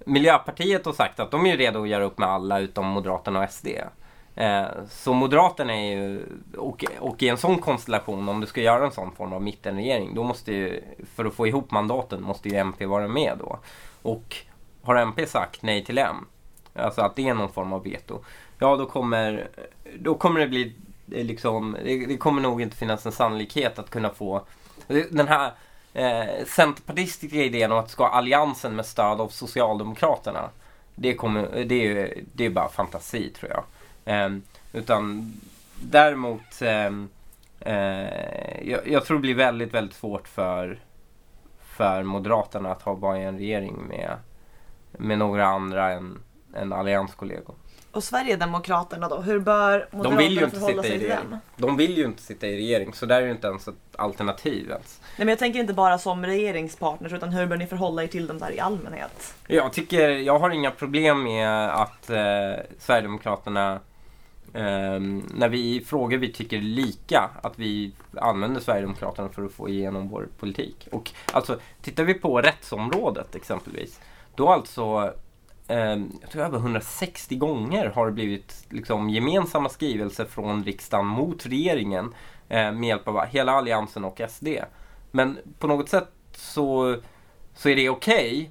[0.05, 3.51] Miljöpartiet har sagt att de är redo att göra upp med alla utom Moderaterna och
[3.51, 3.67] SD.
[4.39, 6.25] Eh, så Moderaterna är ju,
[6.57, 10.15] och, och, i en sån konstellation, om du ska göra en sån form av mittenregering,
[10.15, 10.83] då måste ju,
[11.15, 13.59] för att få ihop mandaten, måste ju MP vara med då.
[14.01, 14.35] Och
[14.83, 16.15] har MP sagt nej till M,
[16.75, 18.19] alltså att det är någon form av veto,
[18.59, 19.49] ja då kommer,
[19.99, 20.75] då kommer det bli
[21.11, 24.35] eh, liksom, det, det kommer nog inte finnas en sannolikhet att kunna få
[24.87, 25.51] eh, den här
[25.93, 30.49] eh, centerpartistiska idén om att ska alliansen med stöd av Socialdemokraterna.
[30.95, 33.63] Det, kommer, det, är, det är bara fantasi tror jag.
[34.09, 34.29] Eh,
[34.73, 35.33] utan
[35.81, 36.85] däremot eh,
[37.59, 40.79] eh, jag, jag, tror det blir väldigt, väldigt svårt för,
[41.59, 44.17] för Moderaterna att ha bara en regering med,
[44.91, 46.19] med några andra än,
[46.53, 47.55] än allianskollegor.
[47.91, 49.17] Och Sverigedemokraterna då?
[49.17, 51.39] Hur bör Moderaterna de vill ju inte förhålla sig till dem?
[51.55, 54.69] De vill ju inte sitta i regering, så där är ju inte ens ett alternativ
[54.69, 55.01] ens.
[55.01, 58.27] Nej men jag tänker inte bara som regeringspartners, utan hur bör ni förhålla er till
[58.27, 59.35] dem där i allmänhet?
[59.47, 62.17] Jag tycker, jag har inga problem med att eh,
[62.79, 63.79] Sverigedemokraterna
[64.53, 69.69] Ehm, när vi i frågor vi tycker lika, att vi använder Sverigedemokraterna för att få
[69.69, 70.87] igenom vår politik.
[70.91, 73.99] Och alltså, tittar vi på rättsområdet exempelvis,
[74.35, 75.13] då alltså
[75.67, 81.45] ehm, jag tror över 160 gånger har det blivit liksom, gemensamma skrivelser från riksdagen mot
[81.45, 82.13] regeringen
[82.49, 84.47] ehm, med hjälp av hela Alliansen och SD.
[85.11, 86.97] Men på något sätt så,
[87.55, 88.31] så är det okej.
[88.31, 88.49] Okay.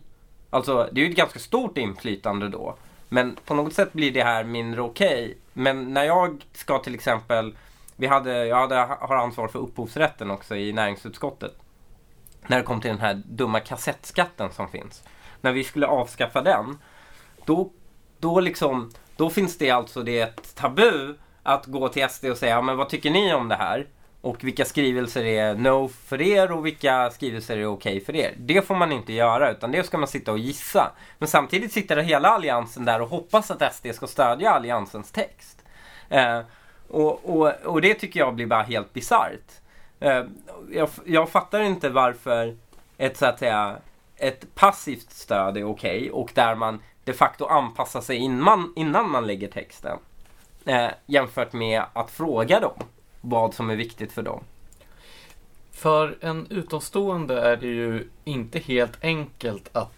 [0.50, 2.76] Alltså, det är ju ett ganska stort inflytande då.
[3.08, 5.24] Men på något sätt blir det här mindre okej.
[5.24, 5.34] Okay.
[5.58, 7.56] Men när jag ska till exempel,
[7.96, 11.52] vi hade, jag hade, har ansvar för upphovsrätten också i näringsutskottet.
[12.46, 15.02] När det kom till den här dumma kassettskatten som finns.
[15.40, 16.78] När vi skulle avskaffa den,
[17.44, 17.70] då,
[18.18, 22.62] då, liksom, då finns det alltså det ett tabu att gå till SD och säga,
[22.62, 23.86] men vad tycker ni om det här?
[24.28, 28.34] Och vilka skrivelser är no för er och vilka skrivelser är okej okay för er.
[28.36, 30.92] Det får man inte göra utan det ska man sitta och gissa.
[31.18, 35.64] Men samtidigt sitter hela alliansen där och hoppas att SD ska stödja alliansens text.
[36.08, 36.40] Eh,
[36.88, 39.52] och, och, och, det tycker jag blir bara helt bisarrt.
[40.00, 40.24] Eh,
[40.70, 42.56] jag, jag fattar inte varför
[42.98, 43.76] ett så att säga
[44.16, 49.10] ett passivt stöd är okej okay, och där man de facto anpassar sig innan, innan
[49.10, 49.98] man lägger texten.
[50.64, 52.82] Eh, jämfört med att fråga dem
[53.20, 54.40] vad som är viktigt för dem.
[55.72, 59.92] För en utomstående är det ju inte helt enkelt att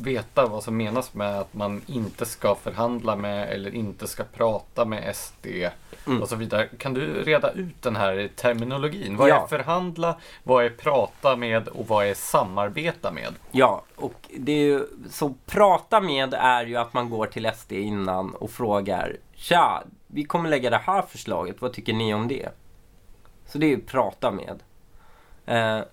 [0.00, 4.84] veta vad som menas med att man inte ska förhandla med eller inte ska prata
[4.84, 5.46] med SD
[6.06, 6.22] mm.
[6.22, 6.68] och så vidare.
[6.78, 9.16] Kan du reda ut den här terminologin?
[9.16, 9.42] Vad ja.
[9.42, 13.34] är förhandla, vad är prata med och vad är samarbeta med?
[13.50, 17.72] Ja, och det är ju, så prata med är ju att man går till SD
[17.72, 22.48] innan och frågar Tja, vi kommer lägga det här förslaget, vad tycker ni om det?
[23.46, 24.62] Så det är ju prata med.
[25.46, 25.84] Eh,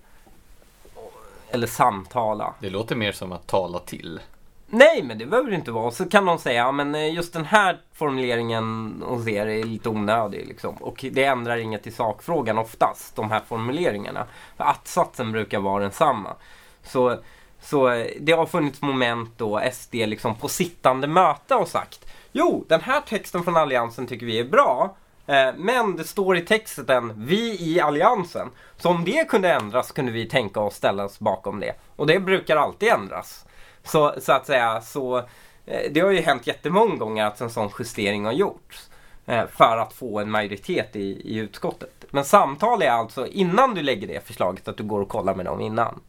[1.50, 2.54] eller samtala.
[2.60, 4.20] Det låter mer som att tala till.
[4.68, 5.92] Nej, men det behöver det inte vara.
[5.92, 9.90] Så kan någon säga, ja, men eh, just den här formuleringen hos er är lite
[9.90, 10.48] onödig.
[10.48, 10.76] Liksom.
[10.76, 14.28] Och det ändrar inget i sakfrågan oftast, de här formuleringarna.
[14.58, 16.36] För att-satsen brukar vara densamma.
[16.84, 17.18] Så,
[17.62, 22.06] så eh, det har funnits moment då SD liksom på sittande möte och sagt
[22.36, 24.96] Jo, den här texten från Alliansen tycker vi är bra.
[25.28, 28.50] Eh, men det står i texten Vi i Alliansen.
[28.78, 31.74] Så om det kunde ändras kunde vi tänka oss ställa oss bakom det.
[31.96, 33.46] Och det brukar alltid ändras.
[33.84, 35.18] Så, så att säga, så
[35.66, 38.90] eh, det har ju hänt jättemånga gånger att en sån justering har gjorts.
[39.26, 42.06] Eh, för att få en majoritet i, i utskottet.
[42.10, 45.46] Men samtal är alltså innan du lägger det förslaget att du går och kollar med
[45.46, 46.00] dem innan.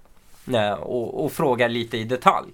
[0.81, 2.49] Och, och frågar lite i detalj.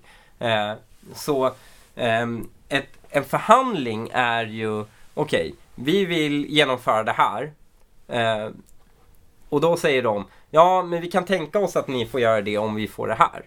[1.15, 1.51] Så
[1.97, 7.53] ehm, ett, en förhandling är ju, okej, okay, vi vill genomföra det här.
[8.09, 8.51] Eh,
[9.49, 12.59] och då säger de, ja men vi kan tänka oss att ni får göra det
[12.59, 13.45] om vi får det här.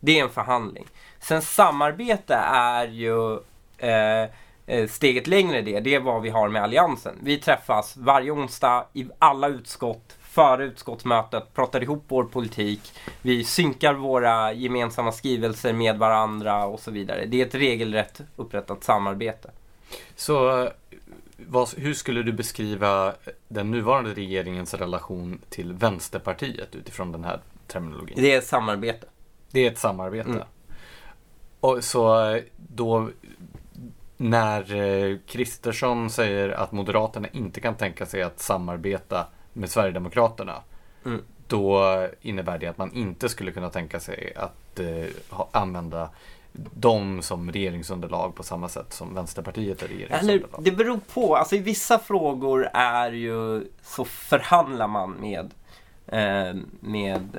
[0.00, 0.86] Det är en förhandling.
[1.20, 3.38] Sen samarbete är ju
[3.78, 4.30] eh,
[4.66, 5.80] eh steget längre det.
[5.80, 7.18] Det är vad vi har med Alliansen.
[7.22, 12.92] Vi träffas varje onsdag i alla utskott före utskottsmötet, pratar ihop vår politik.
[13.22, 17.26] Vi synkar våra gemensamma skrivelser med varandra och så vidare.
[17.26, 19.50] Det är ett regelrätt upprättat samarbete.
[20.16, 20.68] Så
[21.36, 23.14] vad, hur skulle du beskriva
[23.48, 28.16] den nuvarande regeringens relation till Vänsterpartiet utifrån den här terminologin?
[28.16, 29.06] Det är ett samarbete.
[29.50, 30.30] Det är ett samarbete.
[30.30, 30.42] Mm.
[31.60, 33.08] Och så då
[34.16, 39.26] när eh, Kristersson säger att Moderaterna inte kan tänka sig att samarbeta
[39.56, 40.62] med Sverigedemokraterna.
[41.04, 41.22] Mm.
[41.46, 41.82] Då
[42.20, 46.10] innebär det att man inte skulle kunna tänka sig att eh, använda
[46.74, 50.50] dem som regeringsunderlag på samma sätt som Vänsterpartiet är regeringsunderlag?
[50.54, 51.36] Eller, det beror på.
[51.36, 55.50] Alltså i vissa frågor är ju så förhandlar man med
[56.06, 57.38] eh, med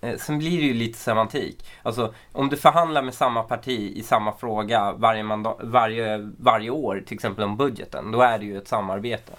[0.00, 1.64] eh, eh, Sen blir det ju lite semantik.
[1.82, 5.22] Alltså om du förhandlar med samma parti i samma fråga varje,
[5.60, 9.32] varje, varje år, till exempel om budgeten, då är det ju ett samarbete.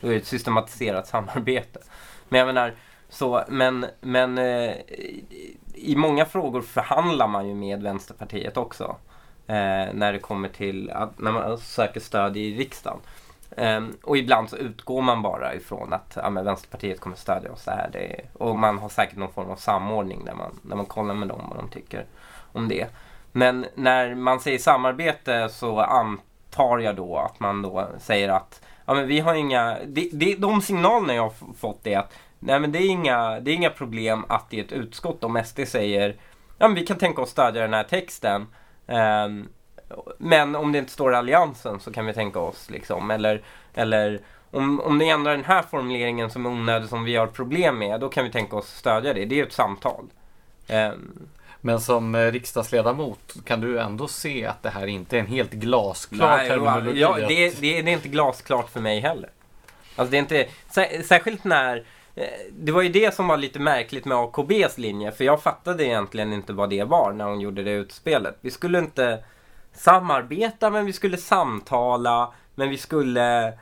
[0.00, 1.80] Det är ett systematiserat samarbete.
[2.28, 2.74] Men jag menar,
[3.08, 4.74] så, men, men eh,
[5.74, 8.96] i många frågor förhandlar man ju med Vänsterpartiet också.
[9.46, 12.98] Eh, när det kommer till att, när man söker stöd i riksdagen.
[13.50, 17.64] Eh, och ibland så utgår man bara ifrån att ja, men Vänsterpartiet kommer stödja oss
[17.64, 17.90] där.
[17.92, 21.28] Det, och man har säkert någon form av samordning där man, där man kollar med
[21.28, 22.06] dem vad de tycker
[22.52, 22.86] om det.
[23.32, 28.94] Men när man säger samarbete så antar jag då att man då säger att ja,
[28.94, 32.72] men vi har inga, det, det, de signalerna jag har fått är att Nej men
[32.72, 36.16] det är inga, det är inga problem att i ett utskott om SD säger
[36.58, 38.46] ja men vi kan tänka oss stödja den här texten.
[38.86, 39.48] Um,
[40.18, 43.10] men om det inte står alliansen så kan vi tänka oss liksom.
[43.10, 43.42] Eller,
[43.74, 44.20] eller
[44.50, 48.00] om, om ni ändrar den här formuleringen som är onödig som vi har problem med.
[48.00, 49.24] Då kan vi tänka oss stödja det.
[49.24, 50.04] Det är ju ett samtal.
[50.68, 51.28] Um,
[51.60, 55.52] men som eh, riksdagsledamot kan du ändå se att det här inte är en helt
[55.52, 57.00] glasklar nej, terminologi?
[57.00, 59.30] Ja, det, det, det är inte glasklart för mig heller.
[59.96, 60.46] Alltså det är inte,
[61.04, 61.84] särskilt när
[62.14, 65.12] Eh, det var ju det som var lite märkligt med AKBs linje.
[65.12, 68.38] För jag fattade egentligen inte vad det var när hon gjorde det utspelet.
[68.40, 69.24] Vi skulle inte
[69.72, 72.32] samarbeta men vi skulle samtala.
[72.54, 73.48] Men vi skulle...
[73.48, 73.52] Eh,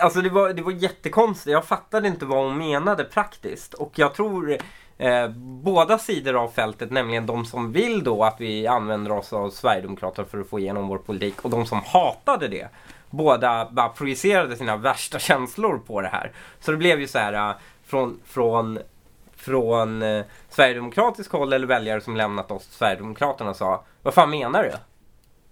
[0.00, 1.52] alltså det var, det var jättekonstigt.
[1.52, 3.74] Jag fattade inte vad hon menade praktiskt.
[3.74, 4.58] Och jag tror
[5.02, 5.28] eh,
[5.62, 10.28] båda sidor av fältet, nämligen de som vill då att vi använder oss av Sverigedemokraterna
[10.28, 12.68] för att få igenom vår politik och de som hatade det
[13.10, 16.32] båda bara projicerade sina värsta känslor på det här.
[16.60, 18.78] Så det blev ju så här eh, från, från,
[19.36, 24.72] från eh, Sverigedemokratisk håll eller väljare som lämnat oss Sverigedemokraterna sa Vad fan menar du?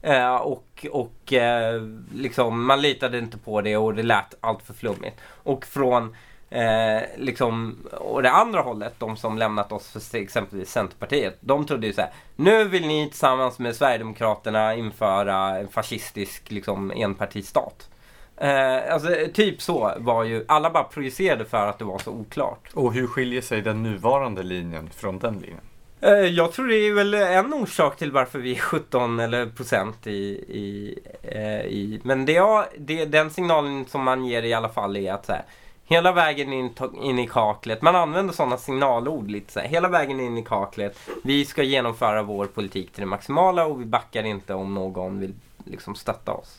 [0.08, 1.82] Eh, och och eh,
[2.14, 5.20] liksom, man litade inte på det och det lät allt för flummigt.
[5.42, 6.16] Och från
[6.50, 11.86] Eh, liksom, och det andra hållet, de som lämnat oss för exempelvis Centerpartiet, de trodde
[11.86, 17.88] ju så här, nu vill ni tillsammans med Sverigedemokraterna införa en fascistisk liksom, enpartistat.
[18.36, 22.70] Eh, alltså, typ så var ju, alla bara projicerade för att det var så oklart.
[22.74, 25.60] Och hur skiljer sig den nuvarande linjen från den linjen?
[26.00, 30.06] Eh, jag tror det är väl en orsak till varför vi är 17 eller procent
[30.06, 30.10] i,
[30.48, 34.96] i, eh, i men det, ja, det, den signalen som man ger i alla fall
[34.96, 35.44] är att så här,
[35.90, 37.82] Hela vägen in, in i kaklet.
[37.82, 39.68] Man använder sådana signalord lite så här.
[39.68, 40.98] Hela vägen in i kaklet.
[41.22, 45.34] Vi ska genomföra vår politik till det maximala och vi backar inte om någon vill
[45.64, 46.58] liksom stötta oss.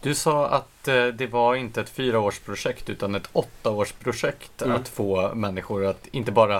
[0.00, 4.76] Du sa att eh, det var inte ett fyraårsprojekt utan ett åttaårsprojekt mm.
[4.76, 6.56] att få människor att inte bara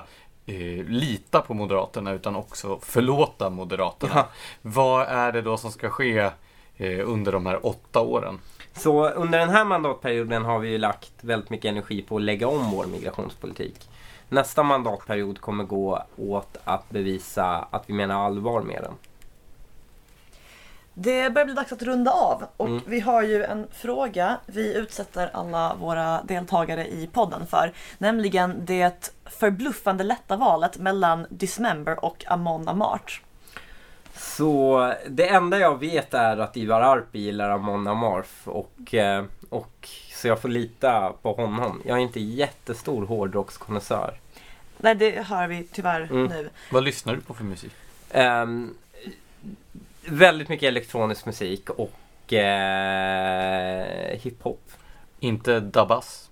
[0.47, 4.13] eh, lita på Moderaterna utan också förlåta Moderaterna.
[4.15, 4.29] Ja.
[4.63, 6.31] Vad är det då som ska ske
[6.77, 8.39] eh, under de här åtta åren?
[8.77, 12.49] Så under den här mandatperioden har vi ju lagt väldigt mycket energi på att lägga
[12.49, 13.89] om vår migrationspolitik.
[14.29, 18.93] Nästa mandatperiod kommer gå åt att bevisa att vi menar allvar med den.
[20.95, 22.83] Det börjar bli dags att runda av och mm.
[22.87, 27.73] vi har ju en fråga vi utsätter alla våra deltagare i podden för.
[27.99, 33.23] Nämligen det förbluffande lätta valet mellan Dismember och Amon Amart.
[34.17, 39.89] Så det enda jag vet är att Ivar Arpi gillar Amon Amarth och, eh, och
[40.13, 41.83] så jag får lita på honom.
[41.85, 44.15] Jag är inte jättestor hårdrockskonnässör.
[44.77, 46.27] Nej, det hör vi tyvärr mm.
[46.27, 46.51] nu.
[46.71, 47.73] Vad lyssnar du på för musik?
[48.15, 48.75] Um,
[50.07, 51.91] väldigt mycket elektronisk musik och
[52.25, 54.71] och eh, hiphop.
[55.21, 56.31] Inte Dabas?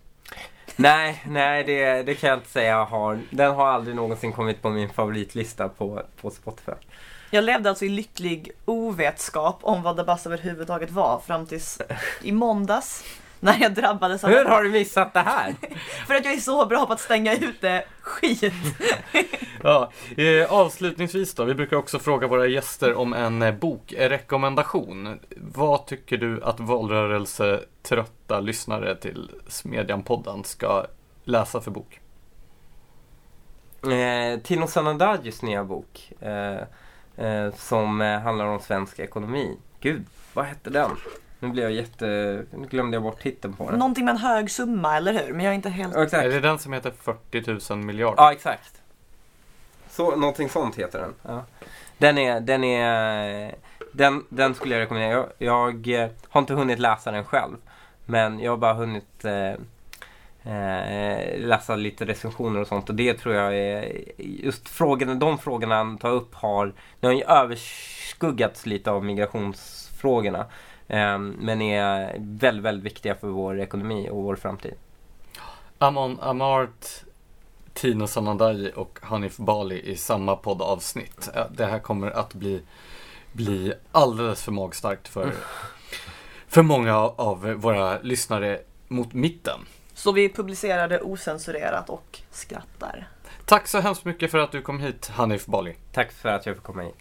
[0.77, 3.21] Nej, nej det, det kan jag inte säga jag har.
[3.31, 6.73] Den har aldrig någonsin kommit på min favoritlista på, på Spotify.
[7.35, 11.81] Jag levde alltså i lycklig ovetskap om vad Dabas överhuvudtaget var fram tills
[12.23, 13.05] i måndags.
[13.41, 14.31] När jag drabbades av...
[14.31, 15.55] Hur har du missat det här?
[16.07, 18.55] För att jag är så bra på att stänga ute skit.
[19.63, 25.19] ja, eh, avslutningsvis då, vi brukar också fråga våra gäster om en eh, bokrekommendation.
[25.37, 30.87] Vad tycker du att valrörelsetrötta lyssnare till Smedjan-podden ska
[31.25, 32.01] läsa för bok?
[33.83, 36.13] Eh, Tino Sanandajis nya bok.
[36.21, 36.63] Eh,
[37.17, 39.57] eh, som eh, handlar om svensk ekonomi.
[39.81, 40.05] Gud,
[40.35, 40.91] vad hette den?
[41.41, 42.07] Nu blev jag jätte...
[42.51, 43.79] Nu glömde jag bort titeln på den.
[43.79, 45.33] Någonting med en hög summa, eller hur?
[45.33, 45.95] Men jag är inte helt...
[45.95, 46.25] Ja, exakt.
[46.25, 48.23] Är det den som heter 40 000 miljarder?
[48.23, 48.83] Ja, exakt.
[49.89, 51.15] Så, någonting sånt heter den.
[51.23, 51.45] Ja.
[51.99, 52.41] Den är...
[52.41, 53.55] Den, är
[53.93, 55.27] den, den skulle jag rekommendera.
[55.39, 57.57] Jag, jag, har inte hunnit läsa den själv.
[58.07, 59.53] Men jag har bara hunnit eh,
[60.45, 62.89] eh, läsa lite recensioner och sånt.
[62.89, 64.03] Och det tror jag är...
[64.19, 66.73] Just frågorna, de frågorna han tar upp har...
[67.01, 70.47] Det har ju överskuggats lite av migrationsfrågorna.
[70.89, 74.75] Ehm, men är väldigt, väldigt viktiga för vår ekonomi och vår framtid.
[75.79, 76.87] Amon Amart,
[77.75, 81.31] Tino Sanandaji och Hanif Bali i samma poddavsnitt.
[81.51, 82.63] Det här kommer att bli,
[83.33, 85.33] bli alldeles för magstarkt för,
[86.49, 89.61] för många av våra lyssnare mot mitten.
[89.95, 93.09] Så vi publicerar det osensurerat och skrattar.
[93.45, 95.77] Tack så hemskt mycket för att du kom hit Hanif Bali.
[95.93, 96.97] Tack för att jag fick komma hit.